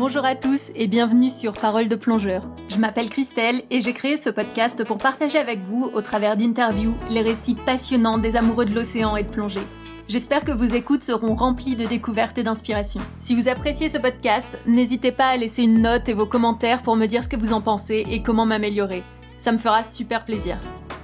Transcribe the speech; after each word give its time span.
Bonjour 0.00 0.24
à 0.24 0.34
tous 0.34 0.70
et 0.74 0.86
bienvenue 0.86 1.28
sur 1.28 1.52
Parole 1.52 1.90
de 1.90 1.94
plongeur. 1.94 2.42
Je 2.70 2.78
m'appelle 2.78 3.10
Christelle 3.10 3.60
et 3.68 3.82
j'ai 3.82 3.92
créé 3.92 4.16
ce 4.16 4.30
podcast 4.30 4.82
pour 4.82 4.96
partager 4.96 5.36
avec 5.36 5.60
vous, 5.60 5.90
au 5.92 6.00
travers 6.00 6.38
d'interviews, 6.38 6.94
les 7.10 7.20
récits 7.20 7.54
passionnants 7.54 8.16
des 8.16 8.34
amoureux 8.34 8.64
de 8.64 8.74
l'océan 8.74 9.14
et 9.16 9.24
de 9.24 9.28
plongée. 9.28 9.60
J'espère 10.08 10.44
que 10.44 10.52
vos 10.52 10.64
écoutes 10.64 11.02
seront 11.02 11.34
remplies 11.34 11.76
de 11.76 11.84
découvertes 11.84 12.38
et 12.38 12.42
d'inspiration. 12.42 13.02
Si 13.20 13.34
vous 13.34 13.50
appréciez 13.50 13.90
ce 13.90 13.98
podcast, 13.98 14.56
n'hésitez 14.66 15.12
pas 15.12 15.26
à 15.26 15.36
laisser 15.36 15.64
une 15.64 15.82
note 15.82 16.08
et 16.08 16.14
vos 16.14 16.24
commentaires 16.24 16.80
pour 16.80 16.96
me 16.96 17.04
dire 17.04 17.22
ce 17.22 17.28
que 17.28 17.36
vous 17.36 17.52
en 17.52 17.60
pensez 17.60 18.06
et 18.10 18.22
comment 18.22 18.46
m'améliorer. 18.46 19.02
Ça 19.36 19.52
me 19.52 19.58
fera 19.58 19.84
super 19.84 20.24
plaisir. 20.24 20.58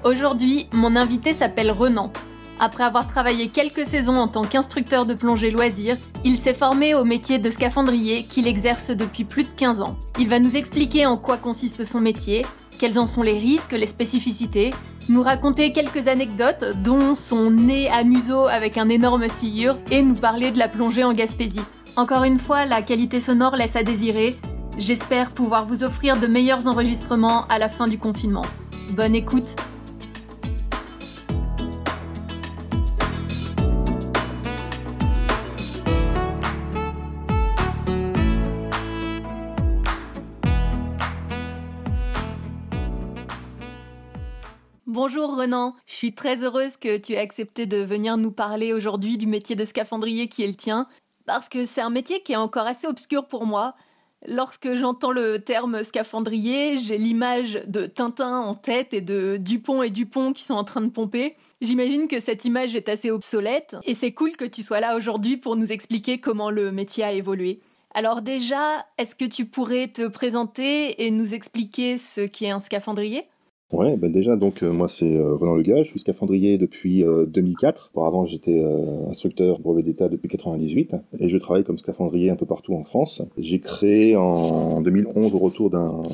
Aujourd'hui, 0.04 0.68
mon 0.72 0.96
invité 0.96 1.34
s'appelle 1.34 1.70
Renan. 1.70 2.12
Après 2.58 2.84
avoir 2.84 3.06
travaillé 3.06 3.48
quelques 3.48 3.84
saisons 3.84 4.16
en 4.16 4.28
tant 4.28 4.44
qu'instructeur 4.44 5.04
de 5.04 5.12
plongée 5.12 5.50
loisir, 5.50 5.96
il 6.24 6.38
s'est 6.38 6.54
formé 6.54 6.94
au 6.94 7.04
métier 7.04 7.38
de 7.38 7.50
scaphandrier 7.50 8.24
qu'il 8.24 8.46
exerce 8.46 8.90
depuis 8.90 9.24
plus 9.24 9.42
de 9.42 9.48
15 9.56 9.82
ans. 9.82 9.98
Il 10.18 10.28
va 10.28 10.38
nous 10.38 10.56
expliquer 10.56 11.04
en 11.04 11.18
quoi 11.18 11.36
consiste 11.36 11.84
son 11.84 12.00
métier, 12.00 12.46
quels 12.78 12.98
en 12.98 13.06
sont 13.06 13.22
les 13.22 13.38
risques, 13.38 13.72
les 13.72 13.86
spécificités, 13.86 14.72
nous 15.10 15.22
raconter 15.22 15.70
quelques 15.70 16.08
anecdotes, 16.08 16.64
dont 16.82 17.14
son 17.14 17.50
nez 17.50 17.90
à 17.90 18.04
museau 18.04 18.46
avec 18.46 18.78
un 18.78 18.88
énorme 18.88 19.28
sciure, 19.28 19.76
et 19.90 20.02
nous 20.02 20.14
parler 20.14 20.50
de 20.50 20.58
la 20.58 20.68
plongée 20.68 21.04
en 21.04 21.12
Gaspésie. 21.12 21.60
Encore 21.96 22.24
une 22.24 22.38
fois, 22.38 22.64
la 22.64 22.80
qualité 22.80 23.20
sonore 23.20 23.56
laisse 23.56 23.76
à 23.76 23.82
désirer. 23.82 24.34
J'espère 24.78 25.32
pouvoir 25.32 25.66
vous 25.66 25.84
offrir 25.84 26.18
de 26.18 26.26
meilleurs 26.26 26.66
enregistrements 26.66 27.46
à 27.48 27.58
la 27.58 27.68
fin 27.68 27.86
du 27.86 27.98
confinement. 27.98 28.44
Bonne 28.90 29.14
écoute 29.14 29.56
Bonjour 45.08 45.36
Renan, 45.36 45.76
je 45.86 45.94
suis 45.94 46.14
très 46.16 46.42
heureuse 46.42 46.76
que 46.76 46.96
tu 46.96 47.12
aies 47.12 47.18
accepté 47.18 47.64
de 47.66 47.76
venir 47.76 48.16
nous 48.16 48.32
parler 48.32 48.72
aujourd'hui 48.72 49.16
du 49.16 49.28
métier 49.28 49.54
de 49.54 49.64
scaphandrier 49.64 50.26
qui 50.26 50.42
est 50.42 50.48
le 50.48 50.56
tien, 50.56 50.88
parce 51.26 51.48
que 51.48 51.64
c'est 51.64 51.80
un 51.80 51.90
métier 51.90 52.24
qui 52.24 52.32
est 52.32 52.36
encore 52.36 52.66
assez 52.66 52.88
obscur 52.88 53.28
pour 53.28 53.46
moi. 53.46 53.76
Lorsque 54.26 54.74
j'entends 54.74 55.12
le 55.12 55.38
terme 55.38 55.84
scaphandrier, 55.84 56.76
j'ai 56.76 56.98
l'image 56.98 57.62
de 57.68 57.86
Tintin 57.86 58.40
en 58.40 58.56
tête 58.56 58.94
et 58.94 59.00
de 59.00 59.36
Dupont 59.36 59.84
et 59.84 59.90
Dupont 59.90 60.32
qui 60.32 60.42
sont 60.42 60.54
en 60.54 60.64
train 60.64 60.80
de 60.80 60.90
pomper. 60.90 61.36
J'imagine 61.60 62.08
que 62.08 62.18
cette 62.18 62.44
image 62.44 62.74
est 62.74 62.88
assez 62.88 63.12
obsolète 63.12 63.76
et 63.84 63.94
c'est 63.94 64.12
cool 64.12 64.32
que 64.32 64.44
tu 64.44 64.64
sois 64.64 64.80
là 64.80 64.96
aujourd'hui 64.96 65.36
pour 65.36 65.54
nous 65.54 65.70
expliquer 65.70 66.18
comment 66.18 66.50
le 66.50 66.72
métier 66.72 67.04
a 67.04 67.12
évolué. 67.12 67.60
Alors 67.94 68.22
déjà, 68.22 68.84
est-ce 68.98 69.14
que 69.14 69.24
tu 69.24 69.46
pourrais 69.46 69.86
te 69.86 70.08
présenter 70.08 71.06
et 71.06 71.12
nous 71.12 71.32
expliquer 71.32 71.96
ce 71.96 72.22
qu'est 72.22 72.50
un 72.50 72.58
scaphandrier? 72.58 73.28
Ouais, 73.72 73.96
ben 73.96 74.12
déjà, 74.12 74.36
donc 74.36 74.62
euh, 74.62 74.72
moi 74.72 74.86
c'est 74.86 75.16
euh, 75.16 75.34
Renan 75.34 75.56
Legage, 75.56 75.86
je 75.86 75.90
suis 75.90 75.98
scaphandrier 75.98 76.56
depuis 76.56 77.02
2004. 77.02 77.82
Euh, 77.82 77.98
Auparavant 77.98 78.24
j'étais 78.24 78.62
instructeur 79.08 79.58
brevet 79.58 79.82
d'état 79.82 80.08
depuis 80.08 80.28
98 80.28 80.94
et 81.18 81.28
je 81.28 81.36
travaille 81.36 81.64
comme 81.64 81.76
scaphandrier 81.76 82.30
un 82.30 82.36
peu 82.36 82.46
partout 82.46 82.74
en 82.74 82.84
France. 82.84 83.22
J'ai 83.36 83.58
créé 83.58 84.14
en 84.14 84.80
2011 84.82 85.34
au 85.34 85.38
retour 85.38 85.70
d'un 85.70 86.04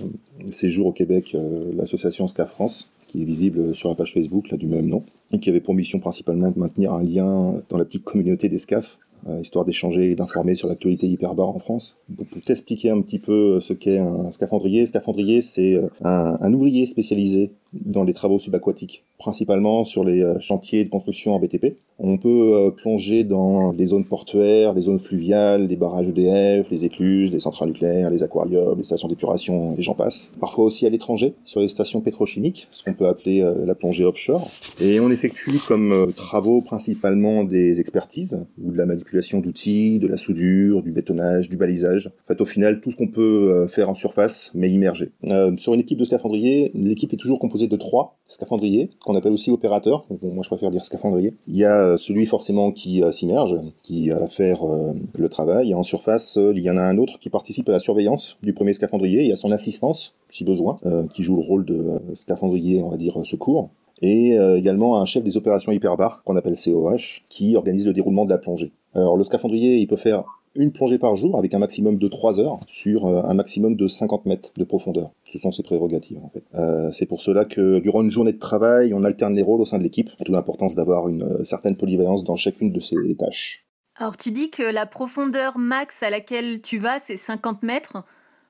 séjour 0.50 0.86
au 0.86 0.92
Québec 0.92 1.36
l'association 1.76 2.26
Sca 2.26 2.46
France 2.46 2.90
qui 3.06 3.20
est 3.20 3.26
visible 3.26 3.74
sur 3.74 3.90
la 3.90 3.96
page 3.96 4.14
Facebook 4.14 4.50
là, 4.50 4.56
du 4.56 4.66
même 4.66 4.86
nom 4.86 5.02
et 5.30 5.38
qui 5.38 5.50
avait 5.50 5.60
pour 5.60 5.74
mission 5.74 5.98
principalement 5.98 6.50
de 6.50 6.58
maintenir 6.58 6.94
un 6.94 7.04
lien 7.04 7.56
dans 7.68 7.76
la 7.76 7.84
petite 7.84 8.04
communauté 8.04 8.48
des 8.48 8.58
SCAF 8.58 8.96
histoire 9.40 9.64
d'échanger 9.64 10.10
et 10.10 10.14
d'informer 10.14 10.54
sur 10.54 10.68
l'actualité 10.68 11.06
hyperbare 11.06 11.48
en 11.48 11.58
France. 11.58 11.96
Pour 12.16 12.42
t'expliquer 12.42 12.90
un 12.90 13.00
petit 13.00 13.18
peu 13.18 13.60
ce 13.60 13.72
qu'est 13.72 13.98
un 13.98 14.30
scaphandrier, 14.30 14.86
scaphandrier 14.86 15.42
c'est 15.42 15.76
euh, 15.76 15.86
un, 16.02 16.52
ouvrier 16.52 16.86
spécialisé 16.86 17.52
dans 17.72 18.04
les 18.04 18.12
travaux 18.12 18.38
subaquatiques, 18.38 19.04
principalement 19.18 19.84
sur 19.84 20.04
les 20.04 20.22
euh, 20.22 20.38
chantiers 20.40 20.84
de 20.84 20.90
construction 20.90 21.34
en 21.34 21.40
BTP. 21.40 21.76
On 22.04 22.16
peut 22.16 22.54
euh, 22.54 22.70
plonger 22.72 23.22
dans 23.22 23.70
les 23.70 23.86
zones 23.86 24.04
portuaires, 24.04 24.74
les 24.74 24.82
zones 24.82 24.98
fluviales, 24.98 25.68
les 25.68 25.76
barrages 25.76 26.08
EDF, 26.08 26.68
les 26.68 26.84
écluses, 26.84 27.30
les 27.30 27.38
centrales 27.38 27.68
nucléaires, 27.68 28.10
les 28.10 28.24
aquariums, 28.24 28.76
les 28.76 28.82
stations 28.82 29.06
d'épuration 29.06 29.76
et 29.78 29.82
j'en 29.82 29.94
passe. 29.94 30.32
Parfois 30.40 30.64
aussi 30.64 30.84
à 30.84 30.90
l'étranger, 30.90 31.34
sur 31.44 31.60
les 31.60 31.68
stations 31.68 32.00
pétrochimiques, 32.00 32.66
ce 32.72 32.82
qu'on 32.82 32.94
peut 32.94 33.06
appeler 33.06 33.40
euh, 33.40 33.64
la 33.64 33.76
plongée 33.76 34.04
offshore. 34.04 34.50
Et 34.80 34.98
on 34.98 35.12
effectue 35.12 35.52
comme 35.68 36.12
travaux 36.16 36.60
principalement 36.60 37.44
des 37.44 37.78
expertises, 37.78 38.44
ou 38.60 38.72
de 38.72 38.78
la 38.78 38.86
manipulation 38.86 39.38
d'outils, 39.38 40.00
de 40.00 40.08
la 40.08 40.16
soudure, 40.16 40.82
du 40.82 40.90
bétonnage, 40.90 41.48
du 41.48 41.56
balisage. 41.56 42.08
En 42.24 42.26
fait, 42.26 42.40
au 42.40 42.46
final, 42.46 42.80
tout 42.80 42.90
ce 42.90 42.96
qu'on 42.96 43.06
peut 43.06 43.68
faire 43.68 43.88
en 43.88 43.94
surface, 43.94 44.50
mais 44.54 44.70
immergé. 44.70 45.12
sur 45.56 45.74
une 45.74 45.80
équipe 45.80 45.98
de 45.98 46.04
scaphandriers, 46.04 46.72
l'équipe 46.74 47.12
est 47.12 47.16
toujours 47.16 47.38
composée 47.38 47.68
de 47.68 47.76
trois 47.76 48.16
scaphandriers, 48.24 48.90
qu'on 49.04 49.14
appelle 49.14 49.32
aussi 49.32 49.50
opérateurs. 49.50 50.06
moi, 50.22 50.42
je 50.42 50.48
préfère 50.48 50.70
dire 50.70 50.84
scaphandrier. 50.84 51.34
Il 51.46 51.56
y 51.56 51.64
a 51.64 51.91
euh, 51.91 51.91
celui 51.96 52.26
forcément 52.26 52.72
qui 52.72 53.02
euh, 53.02 53.12
s'immerge, 53.12 53.54
qui 53.82 54.10
va 54.10 54.28
faire 54.28 54.64
euh, 54.64 54.92
le 55.18 55.28
travail. 55.28 55.74
En 55.74 55.82
surface, 55.82 56.36
il 56.36 56.60
y 56.60 56.70
en 56.70 56.76
a 56.76 56.82
un 56.82 56.98
autre 56.98 57.18
qui 57.18 57.30
participe 57.30 57.68
à 57.68 57.72
la 57.72 57.78
surveillance 57.78 58.38
du 58.42 58.52
premier 58.52 58.72
scaphandrier 58.72 59.26
et 59.26 59.32
à 59.32 59.36
son 59.36 59.52
assistance, 59.52 60.14
si 60.28 60.44
besoin, 60.44 60.78
qui 61.12 61.22
joue 61.22 61.36
le 61.36 61.42
rôle 61.42 61.64
de 61.64 62.00
scaphandrier, 62.14 62.82
on 62.82 62.88
va 62.88 62.96
dire, 62.96 63.20
secours 63.24 63.70
et 64.00 64.34
également 64.56 65.00
un 65.00 65.04
chef 65.04 65.22
des 65.22 65.36
opérations 65.36 65.70
hyperbares 65.70 66.24
qu'on 66.24 66.36
appelle 66.36 66.54
COH 66.56 67.22
qui 67.28 67.54
organise 67.54 67.86
le 67.86 67.92
déroulement 67.92 68.24
de 68.24 68.30
la 68.30 68.38
plongée. 68.38 68.72
Alors 68.94 69.16
le 69.16 69.24
scaphandrier, 69.24 69.76
il 69.76 69.86
peut 69.86 69.96
faire 69.96 70.22
une 70.54 70.72
plongée 70.72 70.98
par 70.98 71.16
jour 71.16 71.38
avec 71.38 71.54
un 71.54 71.58
maximum 71.58 71.96
de 71.96 72.08
3 72.08 72.40
heures 72.40 72.60
sur 72.66 73.06
euh, 73.06 73.22
un 73.24 73.34
maximum 73.34 73.74
de 73.74 73.88
50 73.88 74.26
mètres 74.26 74.50
de 74.56 74.64
profondeur. 74.64 75.12
Ce 75.24 75.38
sont 75.38 75.50
ses 75.50 75.62
prérogatives 75.62 76.18
en 76.22 76.28
fait. 76.28 76.44
Euh, 76.54 76.92
c'est 76.92 77.06
pour 77.06 77.22
cela 77.22 77.44
que 77.44 77.78
durant 77.78 78.02
une 78.02 78.10
journée 78.10 78.32
de 78.32 78.38
travail, 78.38 78.92
on 78.92 79.02
alterne 79.04 79.34
les 79.34 79.42
rôles 79.42 79.62
au 79.62 79.66
sein 79.66 79.78
de 79.78 79.82
l'équipe, 79.82 80.10
d'où 80.24 80.32
l'importance 80.32 80.74
d'avoir 80.74 81.08
une 81.08 81.22
euh, 81.22 81.44
certaine 81.44 81.76
polyvalence 81.76 82.24
dans 82.24 82.36
chacune 82.36 82.70
de 82.70 82.80
ces 82.80 82.96
tâches. 83.18 83.66
Alors 83.96 84.16
tu 84.16 84.30
dis 84.30 84.50
que 84.50 84.62
la 84.62 84.84
profondeur 84.84 85.58
max 85.58 86.02
à 86.02 86.10
laquelle 86.10 86.60
tu 86.60 86.78
vas, 86.78 86.98
c'est 86.98 87.16
50 87.16 87.62
mètres. 87.62 88.04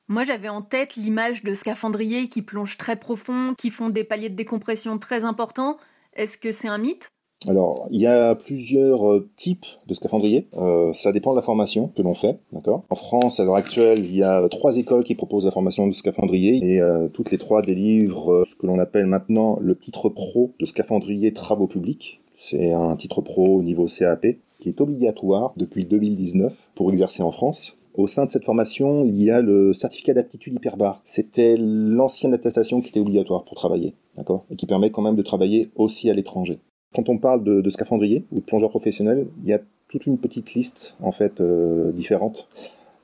Moi 0.09 0.24
j'avais 0.24 0.48
en 0.48 0.62
tête 0.62 0.97
l'image 0.97 1.44
de 1.44 1.54
scaphandriers 1.54 2.28
qui 2.28 2.42
plongent 2.42 2.78
très 2.78 2.97
profond, 2.97 3.54
qui 3.56 3.70
font 3.70 3.91
des 3.91 4.04
paliers 4.04 4.28
de 4.28 4.36
décompression 4.36 4.98
très 4.98 5.24
importants. 5.24 5.78
Est-ce 6.14 6.36
que 6.36 6.50
c'est 6.50 6.69
un 6.69 6.78
mythe? 6.78 7.12
Alors, 7.48 7.88
il 7.91 8.00
y 8.00 8.06
a 8.06 8.34
plusieurs 8.34 9.10
euh, 9.10 9.28
types 9.36 9.66
de 9.88 9.94
scaphandriers. 9.94 10.47
Euh, 10.56 10.92
ça 10.92 11.12
dépend 11.12 11.32
de 11.32 11.36
la 11.36 11.42
formation 11.42 11.88
que 11.88 12.03
l'on 12.03 12.14
fait, 12.14 12.38
d'accord? 12.53 12.84
En 12.91 12.94
France, 12.94 13.41
à 13.41 13.44
l'heure 13.44 13.56
actuelle, 13.56 14.00
il 14.00 14.14
y 14.14 14.22
a 14.22 14.48
trois 14.48 14.76
écoles 14.76 15.03
qui 15.03 15.14
proposent 15.14 15.44
la 15.44 15.50
formation 15.50 15.86
de 15.86 15.92
scaphandrier 15.92 16.60
et 16.62 16.80
euh, 16.80 17.08
toutes 17.08 17.30
les 17.30 17.38
trois 17.38 17.62
délivrent 17.62 18.44
ce 18.47 18.54
que 18.54 18.66
l'on 18.66 18.78
appelle 18.78 19.06
maintenant 19.06 19.58
le 19.60 19.76
titre 19.76 20.08
pro 20.08 20.53
de 20.60 20.66
scaphandrier 20.66 21.32
travaux 21.32 21.66
publics. 21.66 22.20
C'est 22.34 22.72
un 22.72 22.97
titre 22.97 23.20
pro 23.20 23.59
au 23.59 23.62
niveau 23.62 23.86
CAP 23.86 24.26
qui 24.60 24.69
est 24.69 24.80
obligatoire 24.80 25.53
depuis 25.56 25.84
2019 25.84 26.70
pour 26.74 26.91
exercer 26.91 27.22
en 27.22 27.32
France. 27.32 27.76
Au 27.94 28.06
sein 28.06 28.24
de 28.24 28.30
cette 28.30 28.44
formation, 28.44 29.04
il 29.04 29.20
y 29.22 29.30
a 29.30 29.42
le 29.42 29.74
certificat 29.74 30.14
d'aptitude 30.14 30.54
hyperbare. 30.54 31.03
C'était 31.04 31.56
l'ancienne 31.59 32.32
attestation 32.32 32.80
qui 32.80 32.88
était 32.88 33.00
obligatoire 33.00 33.44
pour 33.44 33.54
travailler, 33.54 33.94
d'accord, 34.16 34.44
et 34.50 34.56
qui 34.56 34.64
permet 34.64 34.91
quand 34.91 35.03
même 35.03 35.16
de 35.16 35.22
travailler 35.22 35.70
aussi 35.76 36.09
à 36.09 36.14
l'étranger. 36.14 36.59
Quand 36.94 37.08
on 37.08 37.19
parle 37.19 37.42
de, 37.42 37.70
scaphandrier 37.70 38.25
ou 38.32 38.36
de 38.36 38.41
plongeur 38.41 38.70
professionnel, 38.70 39.26
il 39.42 39.48
y 39.48 39.53
a 39.53 39.60
toute 39.88 40.06
une 40.06 40.19
petite 40.19 40.54
liste 40.54 40.97
en 41.00 41.12
fait 41.12 41.41
euh, 41.41 41.92
différente 41.92 42.48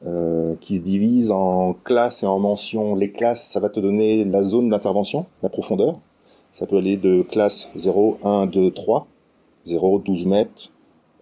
euh, 0.06 0.54
qui 0.60 0.76
se 0.76 0.82
divise 0.82 1.32
en 1.32 1.75
classes 1.75 2.22
et 2.22 2.26
en 2.26 2.38
mentions. 2.38 2.94
Les 2.94 3.10
classes, 3.10 3.49
ça 3.49 3.60
va 3.60 3.69
te 3.69 3.81
donner 3.81 4.25
la 4.25 4.44
zone 4.44 4.69
d'intervention, 4.69 5.26
la 5.43 5.49
profondeur. 5.49 5.99
Ça 6.52 6.67
peut 6.67 6.76
aller 6.76 6.96
de 6.96 7.23
classe 7.23 7.69
0, 7.75 8.19
1, 8.23 8.46
2, 8.46 8.70
3, 8.70 9.08
0, 9.64 9.99
12 9.99 10.26
mètres, 10.26 10.70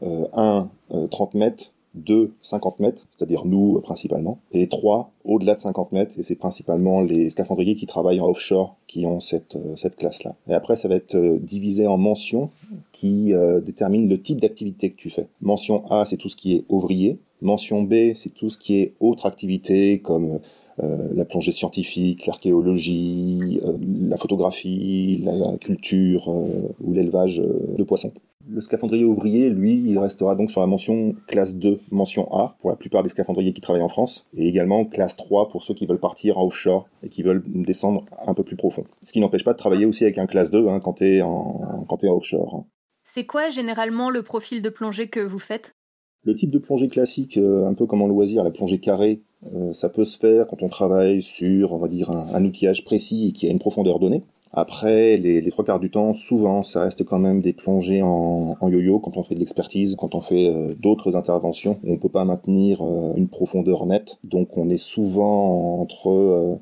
euh, 0.02 0.26
1, 0.34 0.69
30 1.10 1.34
euh, 1.34 1.38
mètres, 1.38 1.72
2, 1.96 2.32
50 2.43 2.81
mètres, 2.81 3.06
c'est-à-dire 3.16 3.44
nous 3.44 3.81
principalement, 3.81 4.38
et 4.52 4.69
3, 4.69 5.12
au-delà 5.25 5.54
de 5.54 5.60
50 5.60 5.93
mètres, 5.93 6.12
et 6.19 6.22
c'est 6.22 6.37
principalement 6.37 7.00
les 7.00 7.31
scaphandriers 7.31 7.76
qui 7.76 7.87
travaillent 7.87 8.20
en 8.20 8.28
offshore 8.28 8.76
qui 8.87 9.06
ont 9.06 9.20
cette, 9.20 9.56
euh, 9.56 9.76
cette 9.76 9.96
classe-là. 9.96 10.34
Et 10.48 10.54
après, 10.54 10.76
ça 10.76 10.88
va 10.88 10.94
être 10.94 11.16
euh, 11.16 11.38
divisé 11.40 11.87
en 11.87 11.98
mentions 11.98 12.50
qui 12.93 13.32
euh, 13.34 13.60
déterminent 13.60 14.08
le 14.08 14.20
type 14.20 14.40
d'activité 14.40 14.90
que 14.90 14.96
tu 14.96 15.10
fais. 15.10 15.26
Mention 15.40 15.84
A, 15.90 16.06
c'est 16.06 16.16
tout 16.16 16.28
ce 16.28 16.37
qui 16.37 16.54
est 16.54 16.64
ouvrier. 16.69 17.19
Mention 17.43 17.82
B, 17.82 18.14
c'est 18.14 18.32
tout 18.32 18.48
ce 18.48 18.58
qui 18.58 18.78
est 18.81 18.94
autre 19.00 19.26
activité 19.26 20.00
comme 20.00 20.31
euh, 20.31 20.38
la 20.78 21.25
plongée 21.25 21.52
scientifique, 21.52 22.26
l'archéologie, 22.26 23.61
euh, 23.64 23.78
la 24.08 24.17
photographie, 24.17 25.23
la 25.25 25.56
culture 25.58 26.28
euh, 26.28 26.69
ou 26.81 26.93
l'élevage 26.93 27.38
de 27.38 27.84
poissons. 27.84 28.12
Le 28.49 28.61
scaphandrier 28.61 29.05
ouvrier, 29.05 29.50
lui, 29.50 29.75
il 29.75 29.99
restera 29.99 30.37
donc 30.37 30.50
sur 30.50 30.61
la 30.61 30.69
mention 30.69 31.17
classe 31.26 31.56
2, 31.56 31.81
mention 31.90 32.32
A, 32.32 32.56
pour 32.61 32.70
la 32.70 32.76
plupart 32.76 33.02
des 33.02 33.08
scaphandriers 33.08 33.52
qui 33.52 33.61
travaillent 33.61 33.82
en 33.82 33.88
France, 33.88 34.26
et 34.37 34.46
également 34.46 34.84
classe 34.84 35.17
3 35.17 35.49
pour 35.49 35.64
ceux 35.64 35.75
qui 35.75 35.84
veulent 35.87 35.99
partir 35.99 36.38
en 36.38 36.46
offshore 36.46 36.84
et 37.02 37.08
qui 37.08 37.25
veulent 37.25 37.43
descendre 37.44 38.05
un 38.25 38.34
peu 38.34 38.44
plus 38.44 38.55
profond. 38.55 38.84
Ce 39.02 39.12
qui 39.12 39.19
n'empêche 39.19 39.43
pas 39.43 39.52
de 39.52 39.58
travailler 39.58 39.84
aussi 39.84 40.05
avec 40.05 40.19
un 40.19 40.26
classe 40.26 40.52
2 40.52 40.69
hein, 40.69 40.79
quand 40.79 40.93
tu 40.93 41.17
es, 41.17 41.22
en, 41.22 41.58
quand 41.88 42.05
es 42.05 42.08
en 42.08 42.14
offshore. 42.14 42.64
C'est 43.02 43.26
quoi 43.26 43.49
généralement 43.49 44.11
le 44.11 44.22
profil 44.22 44.62
de 44.62 44.69
plongée 44.69 45.08
que 45.08 45.20
vous 45.20 45.40
faites? 45.40 45.75
Le 46.22 46.34
type 46.34 46.52
de 46.52 46.58
plongée 46.58 46.88
classique, 46.88 47.38
un 47.38 47.75
peu 47.75 47.87
comme 47.87 48.02
en 48.02 48.08
loisir, 48.08 48.44
la 48.44 48.50
plongée 48.50 48.79
carrée, 48.79 49.22
Euh, 49.54 49.72
ça 49.72 49.88
peut 49.88 50.04
se 50.04 50.18
faire 50.18 50.46
quand 50.46 50.62
on 50.62 50.68
travaille 50.68 51.22
sur, 51.22 51.72
on 51.72 51.78
va 51.78 51.88
dire, 51.88 52.10
un, 52.10 52.44
outillage 52.44 52.84
précis 52.84 53.32
qui 53.34 53.46
a 53.46 53.50
une 53.50 53.58
profondeur 53.58 53.98
donnée. 53.98 54.22
Après, 54.52 55.18
les, 55.18 55.50
trois 55.50 55.64
quarts 55.64 55.80
du 55.80 55.90
temps, 55.90 56.14
souvent, 56.14 56.62
ça 56.62 56.80
reste 56.80 57.04
quand 57.04 57.18
même 57.18 57.42
des 57.42 57.52
plongées 57.52 58.00
en, 58.02 58.54
yo-yo 58.62 58.98
quand 59.00 59.16
on 59.16 59.22
fait 59.22 59.34
de 59.34 59.40
l'expertise, 59.40 59.96
quand 59.96 60.14
on 60.14 60.20
fait 60.20 60.48
euh, 60.48 60.74
d'autres 60.74 61.16
interventions. 61.16 61.78
On 61.84 61.92
ne 61.92 61.96
peut 61.96 62.08
pas 62.08 62.24
maintenir 62.24 62.80
euh, 62.82 63.12
une 63.16 63.28
profondeur 63.28 63.86
nette, 63.86 64.16
donc 64.24 64.56
on 64.56 64.70
est 64.70 64.78
souvent 64.78 65.80
entre 65.80 66.58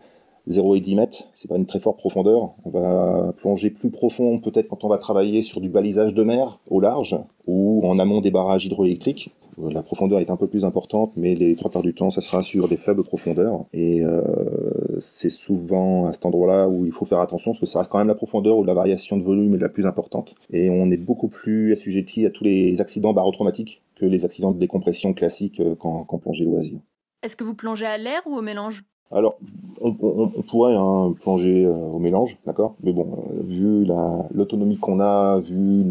0 0.47 0.75
et 0.75 0.81
10 0.81 0.97
mètres. 0.97 1.25
C'est 1.35 1.49
pas 1.49 1.57
une 1.57 1.67
très 1.67 1.81
forte 1.81 1.99
profondeur. 1.99 2.55
On 2.65 2.71
va 2.71 3.33
plonger 3.37 3.71
plus 3.71 3.91
profond, 3.91 4.39
peut-être 4.41 4.69
quand 4.69 4.85
on 4.85 4.89
va 4.89 4.99
travailler 4.99 5.43
sur 5.43 5.61
du 5.61 5.69
balisage 5.69 6.15
de 6.15 6.23
mer 6.25 6.59
au 6.69 6.81
large 6.81 7.17
ou 7.47 7.87
en 7.87 7.99
amont 7.99 8.21
des 8.21 8.31
barrages 8.31 8.67
hydroélectriques. 8.67 9.31
Euh, 9.59 9.71
la 9.71 9.83
profondeur 9.83 10.21
est 10.21 10.31
un 10.31 10.37
peu 10.37 10.47
plus 10.47 10.65
importante, 10.65 11.13
mais 11.17 11.35
les 11.35 11.55
trois 11.57 11.71
quarts 11.71 11.83
du 11.83 11.95
temps, 11.95 12.11
ça 12.11 12.21
sera 12.21 12.43
sur 12.43 12.69
des 12.69 12.77
faibles 12.77 13.05
profondeurs. 13.05 13.65
Et 13.73 14.05
euh, 14.05 14.23
c'est 14.99 15.31
souvent 15.31 16.07
à 16.07 16.13
cet 16.13 16.27
endroit-là 16.27 16.69
où 16.69 16.87
il 16.87 16.93
faut 16.93 17.05
faire 17.05 17.21
attention, 17.21 17.53
parce 17.53 17.61
que 17.61 17.67
ça 17.67 17.81
reste 17.81 17.91
quand 17.91 17.99
même 17.99 18.09
la 18.09 18.15
profondeur 18.15 18.59
où 18.59 18.65
la 18.65 18.75
variation 18.75 19.17
de 19.17 19.23
volume 19.23 19.55
est 19.55 19.59
la 19.59 19.69
plus 19.69 19.87
importante. 19.87 20.35
Et 20.51 20.71
on 20.71 20.91
est 20.91 20.97
beaucoup 20.97 21.29
plus 21.29 21.73
assujetti 21.73 22.27
à 22.27 22.31
tous 22.31 22.45
les 22.45 22.81
accidents 22.81 23.13
barotraumatiques 23.13 23.83
que 23.97 24.07
les 24.07 24.25
accidents 24.25 24.53
de 24.53 24.59
décompression 24.59 25.15
classiques 25.15 25.61
euh, 25.61 25.75
quand, 25.77 26.05
quand 26.05 26.19
plongez 26.19 26.45
loisir. 26.45 26.79
Est-ce 27.23 27.37
que 27.37 27.45
vous 27.45 27.55
plongez 27.55 27.87
à 27.87 27.97
l'air 27.97 28.23
ou 28.27 28.37
au 28.37 28.43
mélange? 28.43 28.85
Alors, 29.13 29.37
on, 29.81 29.93
pourrait 29.93 30.75
hein, 30.75 31.15
plonger 31.21 31.67
euh, 31.67 31.73
au 31.73 31.99
mélange, 31.99 32.39
d'accord? 32.47 32.75
Mais 32.83 32.93
bon, 32.93 33.07
euh, 33.31 33.43
vu 33.45 33.87
l'autonomie 34.33 34.77
qu'on 34.77 34.99
a, 34.99 35.39
vu 35.39 35.85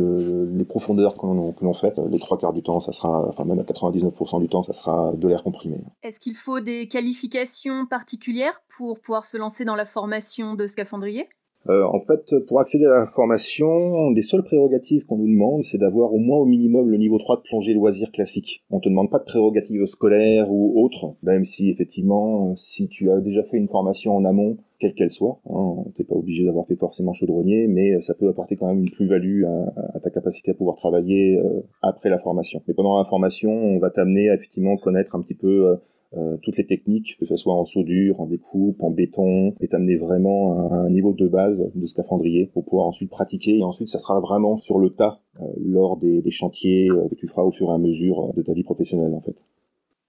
les 0.51 0.65
profondeurs 0.65 1.13
que 1.15 1.25
l'on 1.63 1.73
fait, 1.73 1.97
les 2.09 2.19
trois 2.19 2.37
quarts 2.37 2.53
du 2.53 2.63
temps, 2.63 2.79
ça 2.79 2.91
sera, 2.91 3.27
enfin 3.29 3.45
même 3.45 3.59
à 3.59 3.63
99% 3.63 4.41
du 4.41 4.49
temps, 4.49 4.63
ça 4.63 4.73
sera 4.73 5.13
de 5.13 5.27
l'air 5.27 5.43
comprimé. 5.43 5.77
Est-ce 6.01 6.19
qu'il 6.19 6.35
faut 6.35 6.59
des 6.59 6.87
qualifications 6.87 7.85
particulières 7.85 8.61
pour 8.77 8.99
pouvoir 8.99 9.25
se 9.25 9.37
lancer 9.37 9.63
dans 9.63 9.75
la 9.75 9.85
formation 9.85 10.55
de 10.55 10.67
scaphandrier 10.67 11.29
euh, 11.69 11.83
en 11.85 11.99
fait, 11.99 12.33
pour 12.47 12.59
accéder 12.59 12.85
à 12.85 12.99
la 12.99 13.07
formation, 13.07 14.09
les 14.11 14.21
seules 14.21 14.43
prérogatives 14.43 15.05
qu'on 15.05 15.17
nous 15.17 15.27
demande, 15.27 15.63
c'est 15.63 15.77
d'avoir 15.77 16.13
au 16.13 16.17
moins 16.17 16.39
au 16.39 16.45
minimum 16.45 16.89
le 16.89 16.97
niveau 16.97 17.17
3 17.17 17.37
de 17.37 17.41
plongée 17.43 17.73
loisir 17.73 18.11
classique. 18.11 18.63
On 18.69 18.79
te 18.79 18.89
demande 18.89 19.09
pas 19.09 19.19
de 19.19 19.23
prérogatives 19.23 19.85
scolaires 19.85 20.51
ou 20.51 20.83
autres, 20.83 21.15
même 21.23 21.45
si 21.45 21.69
effectivement, 21.69 22.53
si 22.57 22.89
tu 22.89 23.11
as 23.11 23.21
déjà 23.21 23.43
fait 23.43 23.57
une 23.57 23.69
formation 23.69 24.11
en 24.11 24.25
amont, 24.25 24.57
quelle 24.79 24.93
qu'elle 24.93 25.09
soit, 25.09 25.39
hein, 25.49 25.77
t'es 25.95 26.03
pas 26.03 26.15
obligé 26.15 26.43
d'avoir 26.43 26.65
fait 26.67 26.75
forcément 26.75 27.13
chaudronnier, 27.13 27.67
mais 27.67 28.01
ça 28.01 28.13
peut 28.13 28.27
apporter 28.27 28.57
quand 28.57 28.67
même 28.67 28.79
une 28.79 28.89
plus-value 28.89 29.45
à, 29.45 29.99
ta 30.01 30.09
capacité 30.09 30.51
à 30.51 30.53
pouvoir 30.53 30.75
travailler 30.75 31.37
euh, 31.37 31.61
après 31.81 32.09
la 32.09 32.17
formation. 32.17 32.59
Mais 32.67 32.73
pendant 32.73 32.97
la 32.97 33.05
formation, 33.05 33.51
on 33.51 33.79
va 33.79 33.89
t'amener 33.89 34.29
à 34.29 34.33
effectivement 34.33 34.75
connaître 34.75 35.15
un 35.15 35.21
petit 35.21 35.35
peu 35.35 35.67
euh, 35.67 35.75
euh, 36.15 36.37
toutes 36.41 36.57
les 36.57 36.65
techniques, 36.65 37.17
que 37.19 37.25
ce 37.25 37.35
soit 37.35 37.53
en 37.53 37.65
soudure, 37.65 38.19
en 38.19 38.25
découpe, 38.25 38.81
en 38.83 38.91
béton, 38.91 39.53
et 39.59 39.67
t'amener 39.67 39.95
vraiment 39.95 40.69
à 40.69 40.75
un 40.75 40.89
niveau 40.89 41.13
de 41.13 41.27
base 41.27 41.63
de 41.73 41.85
scaphandrier 41.85 42.47
pour 42.53 42.65
pouvoir 42.65 42.87
ensuite 42.87 43.09
pratiquer. 43.09 43.57
Et 43.57 43.63
ensuite, 43.63 43.87
ça 43.87 43.99
sera 43.99 44.19
vraiment 44.19 44.57
sur 44.57 44.79
le 44.79 44.89
tas 44.89 45.21
euh, 45.41 45.45
lors 45.57 45.97
des, 45.97 46.21
des 46.21 46.31
chantiers 46.31 46.89
euh, 46.91 47.07
que 47.09 47.15
tu 47.15 47.27
feras 47.27 47.43
au 47.43 47.51
fur 47.51 47.69
et 47.69 47.73
à 47.73 47.77
mesure 47.77 48.33
de 48.35 48.41
ta 48.41 48.53
vie 48.53 48.63
professionnelle 48.63 49.13
en 49.13 49.21
fait. 49.21 49.35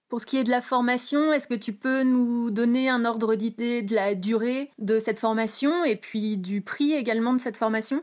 Pour 0.07 0.21
ce 0.21 0.27
qui 0.27 0.37
est 0.37 0.43
de 0.43 0.51
la 0.51 0.61
formation, 0.61 1.33
est-ce 1.33 1.47
que 1.47 1.55
tu 1.55 1.73
peux 1.73 2.03
nous 2.03 2.51
donner 2.51 2.89
un 2.89 3.05
ordre 3.05 3.35
d'idée 3.35 3.81
de 3.81 3.95
la 3.95 4.13
durée 4.13 4.69
de 4.77 4.99
cette 4.99 5.19
formation 5.19 5.83
et 5.83 5.95
puis 5.95 6.37
du 6.37 6.61
prix 6.61 6.93
également 6.93 7.33
de 7.33 7.39
cette 7.39 7.57
formation? 7.57 8.01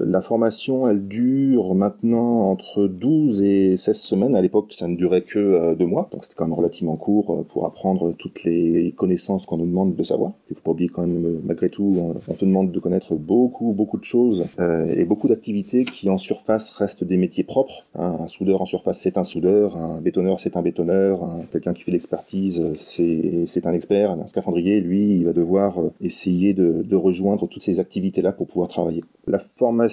La 0.00 0.20
formation, 0.20 0.88
elle 0.88 1.08
dure 1.08 1.74
maintenant 1.74 2.42
entre 2.42 2.86
12 2.86 3.42
et 3.42 3.76
16 3.76 3.96
semaines. 3.96 4.36
À 4.36 4.40
l'époque, 4.40 4.72
ça 4.72 4.86
ne 4.86 4.94
durait 4.94 5.22
que 5.22 5.40
euh, 5.40 5.74
deux 5.74 5.86
mois, 5.86 6.08
donc 6.12 6.22
c'était 6.22 6.36
quand 6.36 6.46
même 6.46 6.54
relativement 6.54 6.96
court 6.96 7.34
euh, 7.34 7.42
pour 7.42 7.66
apprendre 7.66 8.12
toutes 8.12 8.44
les 8.44 8.92
connaissances 8.96 9.44
qu'on 9.44 9.56
nous 9.56 9.66
demande 9.66 9.96
de 9.96 10.04
savoir. 10.04 10.34
Il 10.50 10.56
faut 10.56 10.62
pas 10.62 10.70
oublier 10.70 10.88
quand 10.88 11.04
même, 11.04 11.26
euh, 11.26 11.40
malgré 11.44 11.68
tout, 11.68 12.14
on 12.28 12.34
te 12.34 12.44
demande 12.44 12.70
de 12.70 12.78
connaître 12.78 13.16
beaucoup, 13.16 13.72
beaucoup 13.72 13.98
de 13.98 14.04
choses 14.04 14.44
et 14.58 15.04
beaucoup 15.04 15.26
d'activités 15.26 15.84
qui 15.84 16.08
en 16.10 16.18
surface 16.18 16.70
restent 16.70 17.02
des 17.02 17.16
métiers 17.16 17.44
propres. 17.44 17.86
Un 17.94 18.28
soudeur 18.28 18.62
en 18.62 18.66
surface, 18.66 19.00
c'est 19.00 19.18
un 19.18 19.24
soudeur. 19.24 19.76
Un 19.76 20.00
bétonneur, 20.00 20.38
c'est 20.38 20.56
un 20.56 20.62
bétonneur. 20.62 21.20
Quelqu'un 21.50 21.72
qui 21.72 21.82
fait 21.82 21.90
l'expertise, 21.90 22.72
c'est 22.76 23.66
un 23.66 23.72
expert. 23.72 24.12
Un 24.12 24.26
scaphandrier, 24.26 24.80
lui, 24.80 25.16
il 25.16 25.24
va 25.24 25.32
devoir 25.32 25.76
essayer 26.00 26.54
de, 26.54 26.82
de 26.82 26.96
rejoindre 26.96 27.48
toutes 27.48 27.62
ces 27.62 27.80
activités-là 27.80 28.32
pour 28.32 28.46
pouvoir 28.46 28.68
travailler. 28.68 29.02
La 29.26 29.38
formation, 29.38 29.87